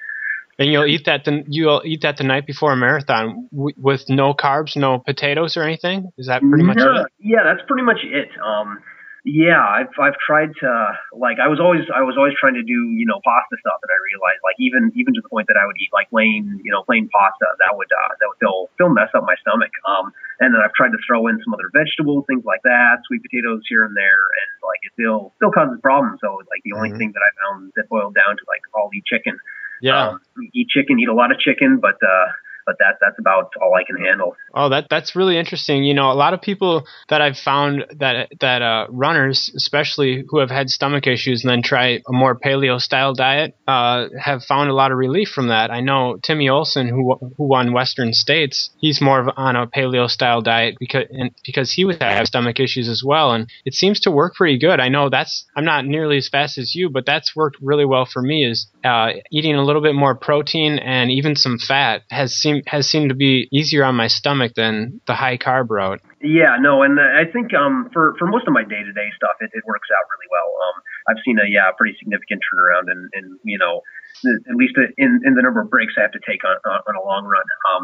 And 0.60 0.70
you'll 0.70 0.84
eat 0.84 1.06
that 1.06 1.24
the 1.24 1.42
you'll 1.48 1.80
eat 1.86 2.02
that 2.02 2.18
the 2.18 2.24
night 2.24 2.46
before 2.46 2.70
a 2.72 2.76
marathon 2.76 3.48
w- 3.48 3.74
with 3.80 4.04
no 4.12 4.34
carbs, 4.34 4.76
no 4.76 4.98
potatoes 5.00 5.56
or 5.56 5.64
anything. 5.64 6.12
Is 6.20 6.28
that 6.28 6.44
pretty 6.44 6.68
much 6.68 6.76
yeah, 6.76 7.00
it? 7.00 7.06
Yeah, 7.18 7.42
that's 7.48 7.64
pretty 7.66 7.82
much 7.82 8.04
it. 8.04 8.28
Um, 8.44 8.76
yeah, 9.24 9.60
I've 9.60 9.88
I've 9.96 10.20
tried 10.20 10.52
to 10.60 10.68
like 11.16 11.40
I 11.40 11.48
was 11.48 11.64
always 11.64 11.88
I 11.88 12.04
was 12.04 12.20
always 12.20 12.36
trying 12.36 12.60
to 12.60 12.64
do 12.64 12.76
you 12.92 13.08
know 13.08 13.24
pasta 13.24 13.56
stuff, 13.56 13.80
and 13.80 13.88
I 13.88 13.96
realized 14.12 14.44
like 14.44 14.60
even 14.60 14.92
even 15.00 15.16
to 15.16 15.24
the 15.24 15.32
point 15.32 15.48
that 15.48 15.56
I 15.56 15.64
would 15.64 15.80
eat 15.80 15.88
like 15.96 16.12
plain 16.12 16.60
you 16.60 16.68
know 16.68 16.84
plain 16.84 17.08
pasta 17.08 17.48
that 17.56 17.72
would 17.72 17.88
uh, 17.88 18.12
that 18.20 18.28
would 18.28 18.36
still 18.36 18.68
still 18.76 18.92
mess 18.92 19.08
up 19.16 19.24
my 19.24 19.40
stomach. 19.40 19.72
Um, 19.88 20.12
and 20.44 20.52
then 20.52 20.60
I've 20.60 20.76
tried 20.76 20.92
to 20.92 21.00
throw 21.08 21.24
in 21.28 21.40
some 21.40 21.56
other 21.56 21.72
vegetables, 21.72 22.28
things 22.28 22.44
like 22.44 22.60
that, 22.68 23.00
sweet 23.08 23.24
potatoes 23.24 23.64
here 23.64 23.88
and 23.88 23.96
there, 23.96 24.24
and 24.28 24.48
like 24.60 24.84
it 24.84 24.92
still 24.92 25.32
still 25.40 25.52
causes 25.52 25.80
problems. 25.80 26.20
So 26.20 26.40
like 26.52 26.60
the 26.68 26.76
only 26.76 26.92
mm-hmm. 26.92 27.00
thing 27.00 27.10
that 27.16 27.24
I 27.24 27.32
found 27.44 27.72
that 27.80 27.88
boiled 27.88 28.12
down 28.12 28.36
to 28.36 28.44
like 28.44 28.60
I'll 28.76 28.92
eat 28.92 29.08
chicken. 29.08 29.40
Yeah, 29.82 30.08
um, 30.10 30.20
eat 30.54 30.68
chicken, 30.68 30.98
eat 31.00 31.08
a 31.08 31.14
lot 31.14 31.30
of 31.30 31.38
chicken, 31.38 31.78
but 31.80 31.96
uh, 32.02 32.26
but 32.70 32.78
that 32.78 32.98
that's 33.00 33.18
about 33.18 33.50
all 33.60 33.74
I 33.74 33.82
can 33.82 33.96
handle. 33.96 34.36
Oh, 34.54 34.68
that 34.68 34.86
that's 34.88 35.16
really 35.16 35.36
interesting. 35.36 35.82
You 35.82 35.92
know, 35.92 36.12
a 36.12 36.14
lot 36.14 36.34
of 36.34 36.40
people 36.40 36.84
that 37.08 37.20
I've 37.20 37.36
found 37.36 37.84
that 37.98 38.28
that 38.40 38.62
uh, 38.62 38.86
runners, 38.90 39.50
especially 39.56 40.24
who 40.28 40.38
have 40.38 40.50
had 40.50 40.70
stomach 40.70 41.08
issues 41.08 41.42
and 41.42 41.50
then 41.50 41.62
try 41.62 42.00
a 42.06 42.12
more 42.12 42.38
paleo 42.38 42.80
style 42.80 43.12
diet, 43.12 43.56
uh, 43.66 44.06
have 44.22 44.44
found 44.44 44.70
a 44.70 44.74
lot 44.74 44.92
of 44.92 44.98
relief 44.98 45.30
from 45.30 45.48
that. 45.48 45.72
I 45.72 45.80
know 45.80 46.18
Timmy 46.22 46.48
Olson, 46.48 46.86
who 46.86 47.16
who 47.36 47.44
won 47.44 47.72
Western 47.72 48.12
States, 48.12 48.70
he's 48.78 49.00
more 49.00 49.18
of 49.18 49.28
on 49.36 49.56
a 49.56 49.66
paleo 49.66 50.08
style 50.08 50.40
diet 50.40 50.76
because 50.78 51.06
because 51.44 51.72
he 51.72 51.84
was 51.84 51.96
have 52.00 52.28
stomach 52.28 52.60
issues 52.60 52.88
as 52.88 53.02
well, 53.04 53.32
and 53.32 53.48
it 53.64 53.74
seems 53.74 53.98
to 54.00 54.12
work 54.12 54.36
pretty 54.36 54.58
good. 54.60 54.78
I 54.78 54.90
know 54.90 55.10
that's 55.10 55.44
I'm 55.56 55.64
not 55.64 55.86
nearly 55.86 56.18
as 56.18 56.28
fast 56.28 56.56
as 56.56 56.76
you, 56.76 56.88
but 56.88 57.04
that's 57.04 57.34
worked 57.34 57.56
really 57.60 57.84
well 57.84 58.06
for 58.06 58.22
me. 58.22 58.48
Is 58.48 58.68
uh, 58.84 59.08
eating 59.32 59.56
a 59.56 59.64
little 59.64 59.82
bit 59.82 59.96
more 59.96 60.14
protein 60.14 60.78
and 60.78 61.10
even 61.10 61.34
some 61.34 61.58
fat 61.58 62.02
has 62.10 62.32
seemed 62.32 62.59
has 62.66 62.88
seemed 62.88 63.08
to 63.10 63.14
be 63.14 63.48
easier 63.52 63.84
on 63.84 63.94
my 63.94 64.08
stomach 64.08 64.52
than 64.54 65.00
the 65.06 65.14
high 65.14 65.36
carb 65.36 65.70
route. 65.70 66.00
Yeah, 66.20 66.56
no, 66.60 66.82
and 66.82 66.98
uh, 66.98 67.02
I 67.02 67.24
think 67.30 67.54
um, 67.54 67.88
for 67.92 68.14
for 68.18 68.26
most 68.26 68.46
of 68.46 68.52
my 68.52 68.62
day 68.62 68.82
to 68.82 68.92
day 68.92 69.08
stuff, 69.16 69.36
it, 69.40 69.50
it 69.52 69.64
works 69.66 69.88
out 69.92 70.04
really 70.10 70.28
well. 70.30 70.50
Um, 70.68 70.82
I've 71.08 71.22
seen 71.24 71.38
a 71.38 71.48
yeah 71.48 71.70
pretty 71.76 71.96
significant 71.98 72.42
turnaround 72.44 72.92
in, 72.92 73.08
in 73.14 73.38
you 73.44 73.58
know 73.58 73.82
at 74.24 74.56
least 74.56 74.74
in 74.98 75.22
in 75.24 75.34
the 75.34 75.42
number 75.42 75.60
of 75.60 75.70
breaks 75.70 75.94
I 75.96 76.02
have 76.02 76.12
to 76.12 76.22
take 76.26 76.44
on 76.44 76.56
on, 76.64 76.80
on 76.86 76.94
a 76.96 77.04
long 77.04 77.24
run. 77.24 77.46
Um, 77.72 77.82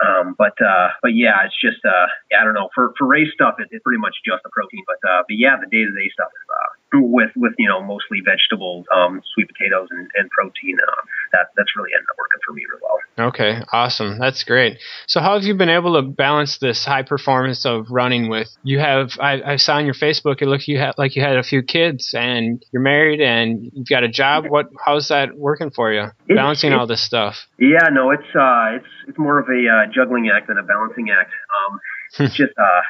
um, 0.00 0.26
but 0.38 0.56
uh, 0.64 0.88
but 1.02 1.12
yeah, 1.14 1.44
it's 1.44 1.56
just 1.60 1.84
uh, 1.84 2.08
yeah, 2.30 2.40
I 2.40 2.44
don't 2.44 2.54
know 2.54 2.70
for 2.74 2.94
for 2.96 3.06
race 3.06 3.28
stuff, 3.34 3.60
it, 3.60 3.68
it's 3.70 3.82
pretty 3.84 4.00
much 4.00 4.16
just 4.24 4.42
the 4.42 4.50
protein. 4.50 4.84
But 4.88 5.00
uh, 5.04 5.22
but 5.28 5.36
yeah, 5.36 5.60
the 5.60 5.68
day 5.68 5.84
to 5.84 5.92
day 5.92 6.08
stuff 6.08 6.32
is 6.32 6.48
uh, 6.48 6.70
with 6.92 7.30
with 7.36 7.52
you 7.58 7.68
know 7.68 7.82
mostly 7.82 8.18
vegetables, 8.24 8.86
um, 8.94 9.22
sweet 9.34 9.48
potatoes, 9.48 9.88
and, 9.90 10.08
and 10.14 10.30
protein. 10.30 10.76
Uh, 10.80 11.02
that 11.32 11.48
that's 11.56 11.76
really 11.76 11.90
ended 11.94 12.06
up 12.10 12.16
working 12.18 12.40
for 12.46 12.52
me 12.52 12.62
really 12.68 12.82
well. 12.82 13.28
Okay, 13.28 13.62
awesome. 13.72 14.18
That's 14.18 14.44
great. 14.44 14.78
So 15.06 15.20
how 15.20 15.34
have 15.34 15.44
you 15.44 15.54
been 15.54 15.68
able 15.68 16.00
to 16.00 16.02
balance 16.02 16.58
this 16.58 16.84
high 16.84 17.02
performance 17.02 17.64
of 17.64 17.86
running 17.90 18.28
with? 18.28 18.48
You 18.62 18.78
have 18.80 19.12
I, 19.20 19.42
I 19.42 19.56
saw 19.56 19.76
on 19.76 19.84
your 19.84 19.94
Facebook 19.94 20.42
it 20.42 20.46
looked 20.46 20.66
you 20.66 20.78
had 20.78 20.92
like 20.98 21.16
you 21.16 21.22
had 21.22 21.36
a 21.36 21.42
few 21.42 21.62
kids 21.62 22.14
and 22.16 22.64
you're 22.72 22.82
married 22.82 23.20
and 23.20 23.70
you've 23.72 23.88
got 23.88 24.04
a 24.04 24.08
job. 24.08 24.46
What 24.48 24.66
how's 24.84 25.08
that 25.08 25.36
working 25.36 25.70
for 25.70 25.92
you? 25.92 26.04
It's, 26.26 26.36
Balancing 26.36 26.72
it's, 26.72 26.80
all 26.80 26.86
this 26.86 27.02
stuff. 27.02 27.36
Yeah, 27.58 27.88
no, 27.92 28.10
it's 28.10 28.34
uh, 28.34 28.76
it's 28.76 28.92
it's 29.08 29.18
more 29.18 29.38
of 29.38 29.48
a 29.48 29.68
uh, 29.68 29.92
juggling 29.92 30.30
act 30.34 30.48
than 30.48 30.58
a 30.58 30.62
balancing 30.62 31.08
act. 31.10 31.30
Um, 31.30 31.80
it's 32.18 32.34
just 32.34 32.52
uh 32.58 32.80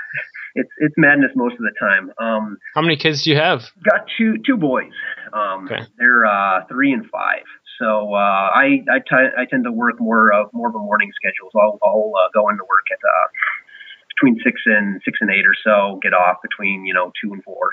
it's 0.55 0.71
it's 0.79 0.95
madness 0.97 1.31
most 1.35 1.55
of 1.55 1.61
the 1.61 1.75
time. 1.79 2.11
Um, 2.19 2.59
How 2.75 2.83
many 2.83 2.97
kids 2.97 3.25
do 3.25 3.31
you 3.31 3.37
have? 3.37 3.63
Got 3.85 4.07
two 4.19 4.37
two 4.47 4.57
boys. 4.57 4.93
Um, 5.33 5.67
okay. 5.67 5.87
They're 5.99 6.27
uh, 6.27 6.67
three 6.69 6.93
and 6.93 7.07
five. 7.11 7.45
So 7.81 8.15
uh, 8.15 8.51
I 8.53 8.85
I, 8.91 8.99
t- 8.99 9.35
I 9.39 9.45
tend 9.49 9.65
to 9.65 9.73
work 9.73 10.01
more 10.01 10.33
of 10.33 10.53
more 10.53 10.69
of 10.69 10.75
a 10.75 10.79
morning 10.79 11.11
schedule. 11.15 11.51
So 11.53 11.61
I'll, 11.61 11.79
I'll 11.83 12.13
uh, 12.17 12.29
go 12.35 12.49
into 12.49 12.65
work 12.65 12.87
at 12.93 12.99
uh, 12.99 13.29
between 14.17 14.41
six 14.45 14.61
and 14.67 15.01
six 15.05 15.19
and 15.21 15.31
eight 15.31 15.47
or 15.47 15.55
so. 15.65 15.99
Get 16.03 16.13
off 16.13 16.39
between 16.43 16.85
you 16.85 16.95
know 16.95 17.13
two 17.23 17.33
and 17.33 17.43
four. 17.43 17.71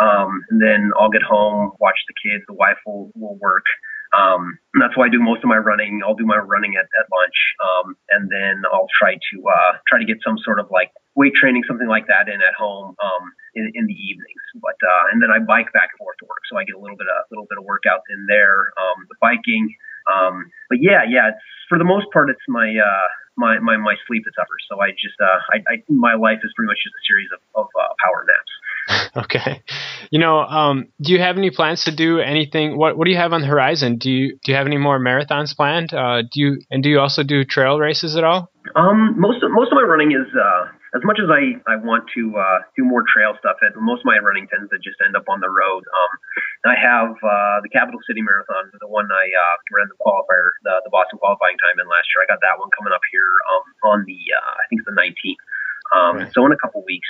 Um, 0.00 0.40
and 0.48 0.62
then 0.62 0.92
I'll 0.98 1.10
get 1.10 1.22
home, 1.22 1.72
watch 1.78 1.98
the 2.08 2.14
kids. 2.16 2.44
The 2.48 2.54
wife 2.54 2.78
will 2.86 3.12
will 3.14 3.36
work. 3.36 3.64
Um, 4.10 4.58
that's 4.74 4.96
why 4.96 5.06
I 5.06 5.08
do 5.08 5.22
most 5.22 5.42
of 5.42 5.48
my 5.48 5.56
running. 5.56 6.02
I'll 6.02 6.18
do 6.18 6.26
my 6.26 6.38
running 6.38 6.74
at, 6.74 6.86
at 6.98 7.06
lunch, 7.10 7.38
um, 7.62 7.94
and 8.10 8.26
then 8.30 8.62
I'll 8.72 8.90
try 8.90 9.14
to 9.14 9.36
uh, 9.46 9.72
try 9.86 9.98
to 9.98 10.04
get 10.04 10.18
some 10.26 10.38
sort 10.42 10.58
of 10.58 10.66
like 10.70 10.90
weight 11.14 11.34
training, 11.34 11.62
something 11.66 11.86
like 11.86 12.06
that, 12.06 12.26
in 12.26 12.42
at 12.42 12.54
home 12.58 12.96
um, 12.98 13.24
in, 13.54 13.70
in 13.74 13.86
the 13.86 13.94
evenings. 13.94 14.42
But 14.58 14.78
uh, 14.82 15.14
and 15.14 15.22
then 15.22 15.30
I 15.30 15.38
bike 15.38 15.70
back 15.72 15.94
and 15.94 15.98
forth 15.98 16.18
to 16.20 16.26
work, 16.26 16.42
so 16.50 16.58
I 16.58 16.64
get 16.64 16.74
a 16.74 16.82
little 16.82 16.98
bit 16.98 17.06
a 17.06 17.22
little 17.30 17.46
bit 17.46 17.58
of 17.58 17.64
workout 17.64 18.02
in 18.10 18.26
there. 18.26 18.74
Um, 18.74 19.06
the 19.06 19.14
biking, 19.20 19.70
um, 20.10 20.50
but 20.68 20.82
yeah, 20.82 21.06
yeah. 21.06 21.30
It's, 21.30 21.46
for 21.70 21.78
the 21.78 21.86
most 21.86 22.10
part, 22.10 22.30
it's 22.30 22.42
my 22.48 22.66
uh, 22.66 23.08
my, 23.38 23.58
my 23.62 23.76
my 23.78 23.94
sleep 24.06 24.26
that 24.26 24.34
suffers. 24.34 24.66
So 24.66 24.82
I 24.82 24.90
just 24.90 25.18
uh, 25.22 25.38
I, 25.54 25.62
I 25.70 25.74
my 25.86 26.14
life 26.18 26.42
is 26.42 26.50
pretty 26.58 26.66
much 26.66 26.82
just 26.82 26.98
a 26.98 27.04
series 27.06 27.30
of, 27.30 27.40
of 27.54 27.70
uh, 27.78 27.94
power 28.02 28.26
naps. 28.26 28.49
okay. 29.16 29.62
You 30.10 30.18
know, 30.18 30.40
um, 30.40 30.88
do 31.00 31.12
you 31.12 31.20
have 31.20 31.38
any 31.38 31.50
plans 31.50 31.84
to 31.84 31.92
do 31.92 32.18
anything? 32.18 32.76
What 32.76 32.96
What 32.96 33.04
do 33.04 33.10
you 33.10 33.18
have 33.18 33.32
on 33.32 33.42
the 33.42 33.46
horizon? 33.46 33.98
Do 33.98 34.10
you 34.10 34.38
Do 34.42 34.52
you 34.52 34.56
have 34.56 34.66
any 34.66 34.78
more 34.78 34.98
marathons 34.98 35.54
planned? 35.54 35.92
Uh, 35.94 36.22
do 36.22 36.34
you 36.34 36.58
and 36.70 36.82
do 36.82 36.88
you 36.88 36.98
also 37.00 37.22
do 37.22 37.44
trail 37.44 37.78
races 37.78 38.16
at 38.16 38.24
all? 38.24 38.50
Um, 38.76 39.18
most 39.18 39.42
of 39.42 39.50
most 39.50 39.72
of 39.72 39.76
my 39.76 39.86
running 39.86 40.12
is 40.12 40.26
uh, 40.34 40.62
as 40.94 41.02
much 41.04 41.18
as 41.22 41.30
I 41.30 41.58
I 41.70 41.78
want 41.78 42.10
to 42.18 42.34
uh, 42.34 42.58
do 42.76 42.84
more 42.84 43.04
trail 43.06 43.34
stuff. 43.38 43.56
It, 43.62 43.74
most 43.78 44.02
of 44.02 44.06
my 44.06 44.18
running 44.18 44.46
tends 44.50 44.70
to 44.70 44.78
just 44.82 44.98
end 45.04 45.14
up 45.14 45.26
on 45.30 45.40
the 45.40 45.50
road. 45.50 45.82
Um, 45.86 46.12
I 46.70 46.76
have 46.76 47.14
uh, 47.14 47.58
the 47.62 47.70
Capital 47.72 48.00
City 48.06 48.22
Marathon, 48.22 48.68
the 48.74 48.90
one 48.90 49.08
I 49.08 49.26
uh, 49.32 49.56
ran 49.72 49.88
the 49.88 49.98
qualifier, 50.02 50.54
the, 50.62 50.84
the 50.84 50.92
Boston 50.92 51.18
qualifying 51.18 51.56
time 51.62 51.80
in 51.80 51.88
last 51.88 52.10
year. 52.12 52.22
I 52.22 52.28
got 52.28 52.42
that 52.44 52.60
one 52.60 52.68
coming 52.76 52.92
up 52.92 53.02
here 53.08 53.26
um, 53.54 53.64
on 53.96 53.98
the 54.04 54.18
uh, 54.34 54.54
I 54.60 54.64
think 54.68 54.82
it's 54.84 54.90
the 54.90 54.98
19th. 54.98 55.42
Um, 55.90 56.14
right. 56.22 56.32
So 56.34 56.44
in 56.46 56.52
a 56.52 56.60
couple 56.60 56.82
weeks. 56.84 57.08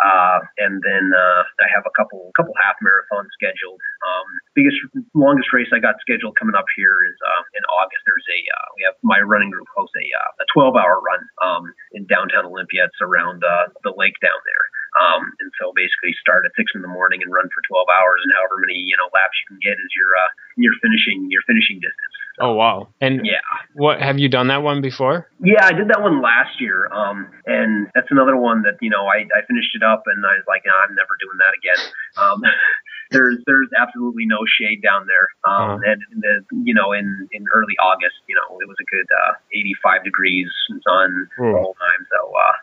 Uh, 0.00 0.40
and 0.56 0.80
then 0.80 1.12
uh, 1.12 1.42
I 1.60 1.68
have 1.68 1.84
a 1.84 1.92
couple 1.92 2.32
couple 2.32 2.56
half 2.64 2.80
marathons 2.80 3.28
scheduled. 3.36 3.80
Um, 4.00 4.28
biggest 4.56 4.80
longest 5.12 5.52
race 5.52 5.68
I 5.76 5.78
got 5.78 6.00
scheduled 6.00 6.40
coming 6.40 6.56
up 6.56 6.64
here 6.72 7.04
is 7.04 7.16
uh, 7.20 7.42
in 7.52 7.64
August. 7.68 8.00
There's 8.08 8.28
a 8.32 8.40
uh, 8.48 8.66
we 8.76 8.80
have 8.88 8.96
my 9.04 9.20
running 9.20 9.52
group 9.52 9.68
hosts 9.76 9.96
a 10.00 10.06
uh, 10.16 10.42
a 10.42 10.46
12 10.56 10.72
hour 10.72 11.04
run 11.04 11.20
um, 11.44 11.64
in 11.92 12.08
downtown 12.08 12.48
Olympia. 12.48 12.88
It's 12.88 13.02
around 13.04 13.44
uh, 13.44 13.68
the 13.84 13.92
lake 13.92 14.16
down 14.24 14.40
there. 14.48 14.64
Um, 14.98 15.22
and 15.38 15.50
so 15.54 15.70
basically 15.70 16.16
start 16.18 16.42
at 16.42 16.56
six 16.58 16.74
in 16.74 16.82
the 16.82 16.90
morning 16.90 17.22
and 17.22 17.30
run 17.30 17.46
for 17.54 17.62
12 17.70 17.86
hours 17.94 18.20
and 18.26 18.34
however 18.34 18.58
many 18.58 18.74
you 18.74 18.98
know 18.98 19.06
laps 19.14 19.38
you 19.38 19.54
can 19.54 19.60
get 19.62 19.78
is 19.78 19.92
your 19.94 20.10
uh, 20.16 20.30
your 20.56 20.74
finishing 20.82 21.28
your 21.30 21.44
finishing 21.46 21.78
distance. 21.78 22.09
Oh 22.40 22.54
wow! 22.54 22.88
And 23.00 23.20
yeah, 23.24 23.44
what 23.74 24.00
have 24.00 24.18
you 24.18 24.28
done 24.28 24.48
that 24.48 24.62
one 24.62 24.80
before? 24.80 25.28
Yeah, 25.44 25.64
I 25.64 25.72
did 25.72 25.88
that 25.88 26.02
one 26.02 26.22
last 26.22 26.60
year. 26.60 26.88
Um, 26.92 27.28
and 27.46 27.88
that's 27.94 28.08
another 28.10 28.36
one 28.36 28.62
that 28.62 28.78
you 28.80 28.90
know 28.90 29.06
I, 29.06 29.28
I 29.30 29.46
finished 29.46 29.74
it 29.74 29.82
up 29.82 30.04
and 30.06 30.24
I 30.24 30.34
was 30.40 30.44
like, 30.48 30.62
I'm 30.66 30.94
never 30.96 31.14
doing 31.20 31.38
that 31.38 31.54
again. 31.54 31.82
Um, 32.16 32.38
there's 33.10 33.38
there's 33.46 33.70
absolutely 33.78 34.26
no 34.26 34.42
shade 34.46 34.82
down 34.82 35.06
there. 35.06 35.28
Um, 35.44 35.78
uh-huh. 35.78 35.92
and 35.92 36.00
the, 36.18 36.34
you 36.64 36.74
know 36.74 36.92
in 36.92 37.28
in 37.32 37.44
early 37.52 37.76
August, 37.78 38.18
you 38.26 38.34
know 38.34 38.58
it 38.58 38.68
was 38.68 38.76
a 38.80 38.88
good 38.90 39.06
uh, 39.28 39.32
85 39.52 40.04
degrees 40.04 40.48
sun 40.82 41.28
mm. 41.38 41.52
the 41.52 41.60
whole 41.60 41.76
time. 41.78 42.02
So 42.10 42.32
uh, 42.32 42.56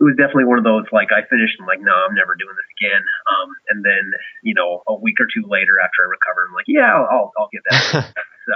it 0.00 0.04
was 0.04 0.16
definitely 0.18 0.50
one 0.50 0.58
of 0.58 0.66
those 0.66 0.84
like 0.90 1.14
I 1.14 1.22
finished 1.30 1.58
and 1.58 1.66
like 1.66 1.80
no 1.80 1.94
I'm 1.94 2.14
never 2.14 2.34
doing 2.34 2.54
this 2.58 2.70
again 2.76 3.02
um 3.30 3.48
and 3.70 3.84
then 3.84 4.04
you 4.42 4.54
know 4.54 4.82
a 4.86 4.94
week 4.94 5.22
or 5.22 5.28
two 5.30 5.46
later 5.46 5.78
after 5.78 6.02
I 6.02 6.10
recovered 6.10 6.50
I'm 6.50 6.54
like 6.54 6.66
yeah 6.68 6.90
I'll 6.90 7.06
I'll, 7.06 7.28
I'll 7.38 7.52
get 7.54 7.62
that 7.70 8.10
so 8.48 8.54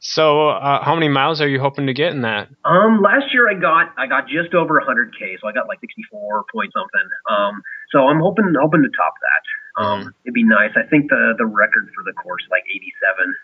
so 0.00 0.50
uh, 0.50 0.82
how 0.82 0.94
many 0.94 1.08
miles 1.08 1.40
are 1.40 1.48
you 1.48 1.60
hoping 1.60 1.86
to 1.86 1.94
get 1.94 2.12
in 2.12 2.22
that? 2.22 2.48
Um 2.64 3.00
last 3.02 3.32
year 3.32 3.48
I 3.48 3.54
got 3.54 3.92
I 3.96 4.06
got 4.06 4.28
just 4.28 4.54
over 4.54 4.80
100k 4.80 5.40
so 5.40 5.48
I 5.48 5.52
got 5.52 5.68
like 5.68 5.80
64 5.80 6.44
point 6.52 6.72
something. 6.72 7.08
Um 7.30 7.62
so 7.90 8.06
I'm 8.08 8.20
hoping 8.20 8.54
hoping 8.60 8.82
to 8.82 8.90
top 8.96 9.14
that. 9.20 9.44
Um 9.82 10.00
mm 10.02 10.12
it'd 10.24 10.34
be 10.34 10.44
nice. 10.44 10.70
I 10.76 10.84
think 10.88 11.08
the 11.08 11.34
the 11.38 11.46
record 11.46 11.88
for 11.94 12.04
the 12.04 12.12
course 12.12 12.42
is 12.42 12.50
like 12.50 12.64
87 12.68 13.34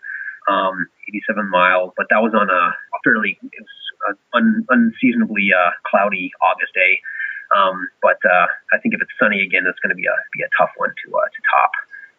um 0.49 0.87
87 1.09 1.49
miles 1.49 1.93
but 1.97 2.07
that 2.11 2.21
was 2.21 2.35
on 2.37 2.51
a, 2.51 2.63
fairly 3.05 3.39
it 3.41 3.61
was 3.61 3.85
un, 4.35 4.65
unseasonably 4.69 5.49
uh, 5.55 5.71
cloudy 5.89 6.31
August 6.43 6.75
day. 6.75 7.01
Um, 7.55 7.89
but 8.03 8.19
uh, 8.25 8.47
I 8.73 8.81
think 8.83 8.95
if 8.95 9.01
it's 9.01 9.15
sunny 9.21 9.41
again, 9.43 9.65
it's 9.69 9.79
going 9.81 9.95
to 9.95 9.99
be 9.99 10.09
a 10.09 10.17
be 10.35 10.43
a 10.43 10.51
tough 10.59 10.75
one 10.77 10.91
to 10.91 11.07
uh, 11.15 11.29
to 11.29 11.41
top. 11.53 11.73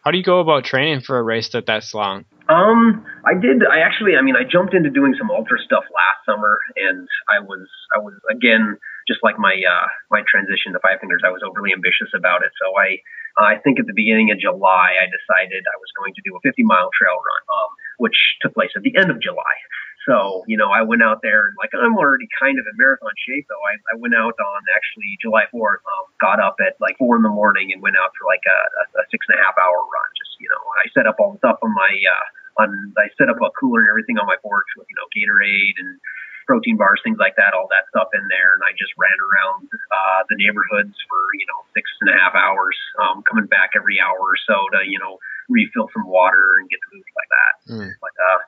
How 0.05 0.13
do 0.13 0.21
you 0.21 0.23
go 0.23 0.37
about 0.37 0.69
training 0.69 1.01
for 1.01 1.17
a 1.17 1.23
race 1.25 1.49
that 1.57 1.65
that's 1.65 1.89
long? 1.97 2.29
Um, 2.45 3.01
I 3.25 3.33
did. 3.33 3.65
I 3.65 3.81
actually, 3.81 4.13
I 4.13 4.21
mean, 4.21 4.37
I 4.37 4.45
jumped 4.45 4.77
into 4.77 4.93
doing 4.93 5.17
some 5.17 5.33
ultra 5.33 5.57
stuff 5.57 5.81
last 5.89 6.21
summer, 6.29 6.61
and 6.77 7.09
I 7.25 7.41
was, 7.41 7.65
I 7.89 7.97
was 7.97 8.13
again, 8.29 8.77
just 9.09 9.25
like 9.25 9.41
my 9.41 9.57
uh, 9.57 9.89
my 10.13 10.21
transition 10.29 10.77
to 10.77 10.79
five 10.85 11.01
fingers. 11.01 11.25
I 11.25 11.33
was 11.33 11.41
overly 11.41 11.73
ambitious 11.73 12.13
about 12.13 12.45
it, 12.45 12.53
so 12.61 12.69
I, 12.77 13.01
I 13.33 13.57
think 13.65 13.81
at 13.81 13.89
the 13.89 13.97
beginning 13.97 14.29
of 14.29 14.37
July, 14.37 14.93
I 14.93 15.09
decided 15.09 15.65
I 15.65 15.77
was 15.81 15.89
going 15.97 16.13
to 16.13 16.21
do 16.21 16.37
a 16.37 16.41
50 16.45 16.61
mile 16.69 16.93
trail 16.93 17.17
run, 17.17 17.41
um, 17.49 17.73
which 17.97 18.37
took 18.45 18.53
place 18.53 18.77
at 18.77 18.85
the 18.85 18.93
end 18.93 19.09
of 19.09 19.17
July. 19.17 19.57
So, 20.05 20.45
you 20.45 20.55
know, 20.55 20.69
I 20.69 20.85
went 20.85 21.01
out 21.01 21.25
there 21.25 21.49
and 21.49 21.57
like 21.57 21.73
I'm 21.73 21.97
already 21.97 22.29
kind 22.37 22.61
of 22.61 22.69
in 22.69 22.77
marathon 22.77 23.13
shape 23.25 23.49
though. 23.49 23.65
I, 23.65 23.73
I 23.89 23.95
went 23.97 24.13
out 24.13 24.37
on 24.37 24.59
actually 24.77 25.17
July 25.17 25.49
4th, 25.49 25.81
um, 25.81 26.05
got 26.21 26.37
up 26.37 26.61
at 26.61 26.77
like 26.77 26.93
four 27.01 27.17
in 27.17 27.25
the 27.25 27.33
morning 27.33 27.73
and 27.73 27.81
went 27.81 27.97
out 27.97 28.13
for 28.13 28.29
like 28.29 28.45
a, 28.45 28.59
a, 28.81 28.83
a 29.01 29.03
six 29.09 29.25
and 29.27 29.41
a 29.41 29.41
half 29.41 29.57
hour 29.57 29.81
run. 29.81 30.09
Just, 30.13 30.37
you 30.37 30.45
know, 30.45 30.61
I 30.77 30.85
set 30.93 31.09
up 31.09 31.17
all 31.17 31.33
the 31.33 31.41
stuff 31.41 31.57
on 31.65 31.73
my, 31.73 31.89
uh, 31.89 32.25
on, 32.61 32.69
I 33.01 33.09
set 33.17 33.33
up 33.33 33.41
a 33.41 33.49
cooler 33.57 33.81
and 33.81 33.89
everything 33.89 34.21
on 34.21 34.29
my 34.29 34.37
porch 34.45 34.69
with, 34.77 34.85
you 34.87 34.95
know, 34.95 35.09
Gatorade 35.09 35.75
and 35.81 35.97
protein 36.45 36.77
bars, 36.77 37.01
things 37.01 37.17
like 37.17 37.33
that, 37.41 37.57
all 37.57 37.65
that 37.73 37.89
stuff 37.89 38.13
in 38.13 38.21
there. 38.29 38.53
And 38.53 38.61
I 38.61 38.77
just 38.77 38.93
ran 39.01 39.17
around, 39.17 39.65
uh, 39.89 40.21
the 40.29 40.37
neighborhoods 40.37 40.93
for, 41.09 41.21
you 41.33 41.49
know, 41.49 41.65
six 41.73 41.89
and 42.05 42.13
a 42.13 42.15
half 42.15 42.37
hours, 42.37 42.77
um, 43.01 43.25
coming 43.25 43.49
back 43.49 43.73
every 43.73 43.97
hour 43.97 44.21
or 44.21 44.37
so 44.45 44.69
to, 44.77 44.85
you 44.85 45.01
know, 45.01 45.17
refill 45.49 45.89
some 45.89 46.05
water 46.05 46.61
and 46.61 46.69
get 46.69 46.77
the 46.85 46.89
food 46.93 47.09
like 47.17 47.31
that. 47.33 47.53
Mm. 47.73 47.91
But, 47.97 48.13
uh, 48.13 48.39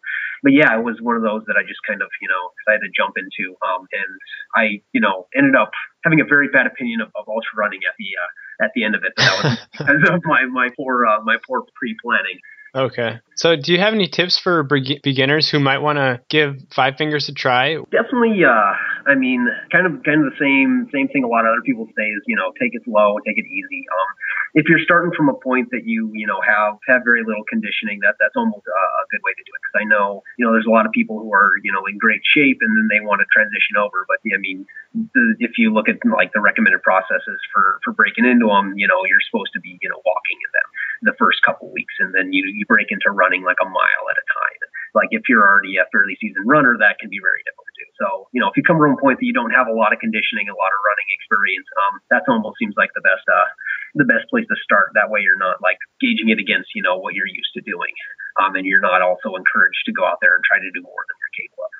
but 0.43 0.53
yeah, 0.53 0.77
it 0.77 0.83
was 0.83 0.97
one 1.01 1.15
of 1.15 1.23
those 1.23 1.43
that 1.47 1.55
I 1.57 1.63
just 1.63 1.81
kind 1.87 2.01
of, 2.01 2.09
you 2.21 2.29
know, 2.29 2.53
decided 2.61 2.85
to 2.85 2.91
jump 2.93 3.17
into. 3.17 3.57
Um, 3.65 3.87
and 3.91 4.11
I, 4.55 4.63
you 4.93 5.01
know, 5.01 5.27
ended 5.35 5.55
up 5.55 5.71
having 6.03 6.21
a 6.21 6.27
very 6.27 6.49
bad 6.49 6.67
opinion 6.67 7.01
of, 7.01 7.09
of 7.15 7.27
ultra 7.27 7.55
running 7.57 7.81
at 7.87 7.95
the, 7.97 8.09
uh, 8.15 8.65
at 8.65 8.71
the 8.75 8.83
end 8.83 8.95
of 8.95 9.03
it. 9.03 9.13
But 9.15 9.23
that 9.23 9.35
was 9.43 9.57
because 9.71 10.03
of 10.09 10.21
my, 10.25 10.45
my 10.45 10.69
poor, 10.75 11.05
uh, 11.05 11.23
my 11.23 11.37
poor 11.45 11.63
pre-planning. 11.75 12.39
Okay. 12.75 13.19
So, 13.35 13.55
do 13.55 13.73
you 13.73 13.79
have 13.79 13.93
any 13.93 14.07
tips 14.07 14.37
for 14.37 14.61
beginners 14.61 15.49
who 15.49 15.59
might 15.59 15.79
want 15.79 15.97
to 15.97 16.21
give 16.29 16.61
Five 16.75 16.95
Fingers 16.97 17.29
a 17.29 17.33
try? 17.33 17.77
Definitely. 17.89 18.43
Uh, 18.43 18.73
I 19.09 19.15
mean, 19.15 19.47
kind 19.71 19.87
of, 19.87 20.03
kind 20.03 20.25
of 20.25 20.29
the 20.29 20.37
same, 20.37 20.89
same 20.93 21.07
thing. 21.07 21.23
A 21.23 21.27
lot 21.27 21.45
of 21.45 21.57
other 21.57 21.65
people 21.65 21.87
say 21.97 22.05
is, 22.11 22.21
you 22.27 22.35
know, 22.35 22.51
take 22.59 22.75
it 22.75 22.83
slow, 22.85 23.17
take 23.25 23.37
it 23.37 23.47
easy. 23.47 23.81
Um, 23.87 24.09
if 24.57 24.65
you're 24.65 24.81
starting 24.81 25.13
from 25.13 25.29
a 25.29 25.37
point 25.37 25.69
that 25.69 25.85
you 25.85 26.09
you 26.17 26.25
know 26.25 26.41
have 26.41 26.81
have 26.89 27.05
very 27.05 27.21
little 27.21 27.45
conditioning, 27.45 28.01
that 28.01 28.17
that's 28.17 28.33
almost 28.33 28.65
a, 28.65 29.05
good 29.13 29.21
way 29.23 29.31
to 29.37 29.43
do 29.45 29.53
it. 29.53 29.61
Because 29.63 29.77
I 29.79 29.85
know 29.85 30.25
you 30.35 30.43
know 30.43 30.51
there's 30.51 30.65
a 30.65 30.73
lot 30.73 30.89
of 30.89 30.91
people 30.91 31.21
who 31.21 31.29
are 31.29 31.53
you 31.61 31.69
know 31.69 31.85
in 31.85 32.01
great 32.01 32.25
shape 32.25 32.57
and 32.65 32.73
then 32.73 32.89
they 32.89 32.99
want 33.05 33.21
to 33.21 33.27
transition 33.29 33.77
over. 33.77 34.03
But 34.09 34.17
I 34.25 34.41
mean, 34.41 34.65
the, 34.91 35.37
if 35.39 35.61
you 35.61 35.71
look 35.71 35.87
at 35.87 36.01
like 36.03 36.33
the 36.33 36.41
recommended 36.41 36.81
processes 36.81 37.39
for 37.53 37.77
for 37.85 37.93
breaking 37.93 38.25
into 38.25 38.49
them, 38.49 38.73
you 38.75 38.89
know 38.89 39.05
you're 39.05 39.23
supposed 39.29 39.53
to 39.53 39.61
be 39.61 39.77
you 39.77 39.89
know 39.93 40.01
walking 40.01 40.41
in 40.41 40.51
them 40.51 40.67
the 41.05 41.15
first 41.21 41.45
couple 41.45 41.69
weeks, 41.69 41.93
and 42.01 42.09
then 42.17 42.33
you 42.33 42.49
you 42.49 42.65
break 42.65 42.89
into 42.89 43.13
running 43.13 43.45
like 43.45 43.61
a 43.61 43.69
mile 43.69 44.05
at 44.09 44.17
a 44.17 44.25
time. 44.25 44.59
Like 44.95 45.09
if 45.11 45.27
you're 45.27 45.43
already 45.43 45.79
a 45.79 45.87
fairly 45.91 46.15
seasoned 46.19 46.47
runner, 46.47 46.77
that 46.79 46.99
can 46.99 47.09
be 47.09 47.19
very 47.19 47.41
difficult 47.43 47.67
to 47.67 47.75
do. 47.75 47.87
So 47.99 48.07
you 48.31 48.39
know 48.39 48.47
if 48.51 48.55
you 48.55 48.63
come 48.63 48.77
from 48.77 48.95
a 48.95 48.99
point 48.99 49.19
that 49.19 49.27
you 49.27 49.35
don't 49.35 49.51
have 49.51 49.67
a 49.67 49.75
lot 49.75 49.91
of 49.91 49.99
conditioning, 49.99 50.47
a 50.47 50.55
lot 50.55 50.71
of 50.71 50.79
running 50.83 51.09
experience, 51.15 51.67
um, 51.87 51.93
that 52.11 52.23
almost 52.27 52.59
seems 52.61 52.75
like 52.77 52.91
the 52.93 53.03
best 53.03 53.25
uh 53.27 53.47
the 53.95 54.05
best 54.05 54.29
place 54.29 54.45
to 54.47 54.57
start. 54.61 54.93
That 54.93 55.09
way 55.09 55.25
you're 55.25 55.39
not 55.39 55.57
like 55.63 55.81
gauging 55.99 56.29
it 56.29 56.37
against, 56.37 56.75
you 56.77 56.85
know, 56.85 57.01
what 57.01 57.17
you're 57.17 57.27
used 57.29 57.51
to 57.57 57.61
doing. 57.65 57.91
Um, 58.37 58.53
and 58.53 58.63
you're 58.63 58.83
not 58.83 59.01
also 59.01 59.33
encouraged 59.33 59.81
to 59.89 59.91
go 59.91 60.05
out 60.05 60.21
there 60.21 60.35
and 60.37 60.43
try 60.45 60.61
to 60.61 60.69
do 60.69 60.85
more 60.85 61.03
than 61.07 61.15
you're 61.17 61.35
capable 61.41 61.65
of. 61.65 61.73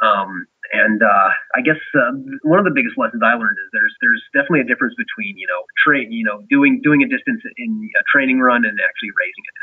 Um, 0.00 0.30
and 0.72 1.02
uh, 1.02 1.28
I 1.54 1.60
guess 1.60 1.78
uh, 1.92 2.14
one 2.46 2.58
of 2.58 2.64
the 2.64 2.72
biggest 2.72 2.96
lessons 2.96 3.20
I 3.20 3.36
learned 3.36 3.58
is 3.60 3.68
there's 3.74 3.94
there's 4.00 4.22
definitely 4.32 4.64
a 4.64 4.68
difference 4.70 4.96
between 4.96 5.36
you 5.36 5.44
know 5.44 5.66
train 5.76 6.08
you 6.08 6.24
know 6.24 6.40
doing 6.48 6.80
doing 6.80 7.02
a 7.04 7.08
distance 7.10 7.42
in 7.58 7.90
a 7.98 8.04
training 8.08 8.40
run 8.40 8.64
and 8.64 8.78
actually 8.80 9.12
raising 9.12 9.44
distance. 9.44 9.59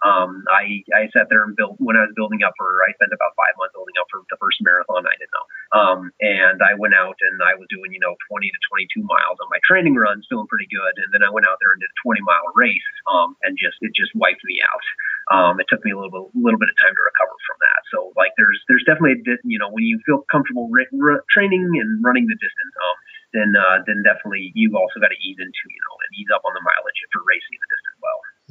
Um, 0.00 0.48
I, 0.48 0.80
I 0.96 1.12
sat 1.12 1.28
there 1.28 1.44
and 1.44 1.52
built 1.52 1.76
when 1.76 1.92
I 1.92 2.08
was 2.08 2.16
building 2.16 2.40
up 2.40 2.56
for, 2.56 2.72
I 2.88 2.96
spent 2.96 3.12
about 3.12 3.36
five 3.36 3.52
months 3.60 3.76
building 3.76 3.96
up 4.00 4.08
for 4.08 4.24
the 4.32 4.40
first 4.40 4.56
marathon 4.64 5.04
I 5.04 5.12
didn't 5.20 5.34
know. 5.36 5.46
Um, 5.76 5.98
and 6.24 6.58
I 6.64 6.72
went 6.80 6.96
out 6.96 7.20
and 7.20 7.36
I 7.44 7.52
was 7.60 7.68
doing, 7.68 7.92
you 7.92 8.00
know, 8.00 8.16
20 8.32 8.48
to 8.48 8.60
22 8.96 9.04
miles 9.04 9.36
on 9.44 9.52
my 9.52 9.60
training 9.60 10.00
runs, 10.00 10.24
feeling 10.32 10.48
pretty 10.48 10.72
good. 10.72 10.96
And 11.04 11.12
then 11.12 11.20
I 11.20 11.28
went 11.28 11.44
out 11.44 11.60
there 11.60 11.76
and 11.76 11.84
did 11.84 11.92
a 11.92 12.00
20 12.00 12.24
mile 12.24 12.48
race, 12.56 12.88
um, 13.12 13.36
and 13.44 13.60
just, 13.60 13.76
it 13.84 13.92
just 13.92 14.16
wiped 14.16 14.42
me 14.48 14.64
out. 14.64 14.84
Um, 15.30 15.60
it 15.60 15.68
took 15.68 15.84
me 15.84 15.92
a 15.92 15.98
little 16.00 16.10
bit, 16.10 16.24
a 16.32 16.40
little 16.40 16.58
bit 16.58 16.72
of 16.72 16.76
time 16.80 16.96
to 16.96 17.02
recover 17.04 17.36
from 17.44 17.58
that. 17.60 17.80
So 17.92 18.16
like, 18.16 18.32
there's, 18.40 18.56
there's 18.72 18.82
definitely, 18.88 19.20
a, 19.20 19.36
you 19.44 19.60
know, 19.60 19.68
when 19.68 19.84
you 19.84 20.00
feel 20.08 20.24
comfortable 20.32 20.72
r- 20.72 20.88
r- 20.96 21.24
training 21.28 21.76
and 21.76 22.00
running 22.00 22.24
the 22.24 22.40
distance, 22.40 22.74
um, 22.80 22.96
then, 23.36 23.50
uh, 23.54 23.84
then 23.84 24.00
definitely 24.02 24.50
you 24.56 24.72
also 24.74 24.96
got 24.96 25.12
to 25.12 25.20
ease 25.20 25.38
into, 25.38 25.64
you 25.68 25.82
know, 25.86 25.94
and 26.02 26.10
ease 26.16 26.32
up 26.32 26.42
on 26.42 26.56
the 26.56 26.64
mileage 26.64 26.98
if 27.04 27.12
you're 27.12 27.28
racing 27.28 27.60
the 27.60 27.68
distance 27.68 27.89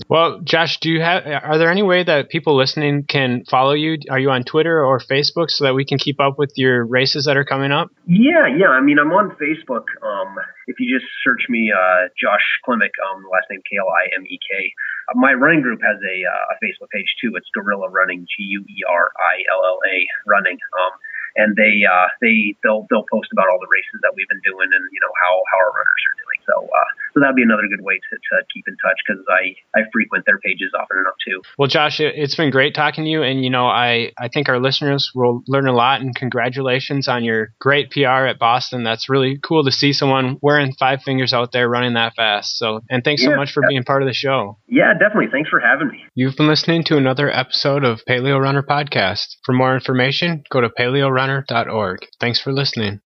well. 0.07 0.39
Josh, 0.43 0.79
do 0.79 0.89
you 0.89 1.01
have? 1.01 1.25
Are 1.25 1.57
there 1.57 1.71
any 1.71 1.83
way 1.83 2.03
that 2.03 2.29
people 2.29 2.55
listening 2.55 3.03
can 3.03 3.43
follow 3.45 3.73
you? 3.73 3.97
Are 4.09 4.19
you 4.19 4.29
on 4.29 4.43
Twitter 4.43 4.83
or 4.83 4.99
Facebook 4.99 5.49
so 5.49 5.65
that 5.65 5.73
we 5.73 5.85
can 5.85 5.97
keep 5.97 6.19
up 6.19 6.37
with 6.37 6.53
your 6.55 6.85
races 6.85 7.25
that 7.25 7.37
are 7.37 7.45
coming 7.45 7.71
up? 7.71 7.89
Yeah, 8.07 8.47
yeah. 8.47 8.69
I 8.69 8.81
mean, 8.81 8.99
I'm 8.99 9.11
on 9.11 9.31
Facebook. 9.35 9.85
Um, 10.05 10.37
if 10.67 10.79
you 10.79 10.93
just 10.93 11.09
search 11.23 11.49
me, 11.49 11.71
uh, 11.73 12.07
Josh 12.19 12.45
Klimek, 12.67 12.93
um, 13.11 13.25
last 13.31 13.49
name 13.49 13.61
K 13.69 13.77
L 13.77 13.89
I 13.89 14.15
M 14.15 14.25
E 14.25 14.37
K. 14.37 14.73
Uh, 15.09 15.19
my 15.19 15.33
running 15.33 15.61
group 15.61 15.81
has 15.81 15.97
a, 15.97 16.17
uh, 16.29 16.53
a 16.53 16.55
Facebook 16.63 16.89
page 16.93 17.09
too. 17.21 17.33
It's 17.35 17.49
Guerilla 17.53 17.89
Running, 17.89 18.25
G 18.29 18.43
U 18.43 18.61
E 18.61 18.83
R 18.87 19.11
I 19.17 19.43
L 19.51 19.65
L 19.65 19.79
A 19.89 19.97
Running. 20.25 20.57
Um, 20.77 20.93
and 21.35 21.55
they 21.55 21.85
uh, 21.85 22.09
they 22.21 22.55
they'll 22.63 22.85
they'll 22.89 23.05
post 23.07 23.29
about 23.31 23.47
all 23.47 23.61
the 23.61 23.69
races 23.69 24.01
that 24.01 24.13
we've 24.17 24.29
been 24.29 24.41
doing 24.41 24.69
and 24.69 24.83
you 24.89 25.01
know 25.01 25.13
how 25.21 25.33
how 25.51 25.57
our 25.61 25.71
runners 25.71 26.03
are 26.09 26.17
doing. 26.19 26.28
So 26.49 26.65
uh, 26.65 26.89
so 27.13 27.19
that'd 27.21 27.35
be 27.35 27.43
another 27.43 27.67
good 27.69 27.83
way 27.83 27.95
to, 27.95 28.15
to 28.17 28.45
keep 28.53 28.65
in 28.67 28.75
touch 28.77 28.97
because 29.05 29.23
I 29.29 29.55
I 29.77 29.83
frequent 29.93 30.25
their 30.25 30.39
pages 30.39 30.71
often 30.73 30.97
enough 30.97 31.15
too. 31.25 31.41
Well, 31.57 31.67
Josh, 31.67 31.99
it's 31.99 32.35
been 32.35 32.49
great 32.49 32.73
talking 32.73 33.03
to 33.03 33.09
you, 33.09 33.23
and 33.23 33.43
you 33.43 33.49
know 33.49 33.67
I 33.67 34.11
I 34.17 34.27
think 34.29 34.49
our 34.49 34.59
listeners 34.59 35.11
will 35.13 35.43
learn 35.47 35.67
a 35.67 35.73
lot. 35.73 36.01
And 36.01 36.15
congratulations 36.15 37.07
on 37.07 37.23
your 37.23 37.53
great 37.59 37.91
PR 37.91 38.25
at 38.25 38.39
Boston. 38.39 38.83
That's 38.83 39.09
really 39.09 39.39
cool 39.41 39.63
to 39.63 39.71
see 39.71 39.93
someone 39.93 40.37
wearing 40.41 40.73
five 40.73 41.01
fingers 41.03 41.33
out 41.33 41.51
there 41.51 41.69
running 41.69 41.93
that 41.93 42.15
fast. 42.15 42.57
So 42.57 42.81
and 42.89 43.03
thanks 43.03 43.23
yeah, 43.23 43.29
so 43.29 43.35
much 43.35 43.51
for 43.51 43.63
being 43.67 43.83
part 43.83 44.01
of 44.01 44.07
the 44.07 44.13
show. 44.13 44.57
Yeah, 44.67 44.93
definitely. 44.93 45.29
Thanks 45.31 45.49
for 45.49 45.59
having 45.59 45.89
me. 45.89 46.03
You've 46.15 46.35
been 46.35 46.47
listening 46.47 46.83
to 46.85 46.97
another 46.97 47.29
episode 47.29 47.83
of 47.83 48.01
Paleo 48.07 48.39
Runner 48.39 48.63
Podcast. 48.63 49.37
For 49.43 49.53
more 49.53 49.73
information, 49.73 50.43
go 50.49 50.61
to 50.61 50.69
paleorunner.org. 50.69 51.99
Thanks 52.19 52.41
for 52.41 52.53
listening. 52.53 53.01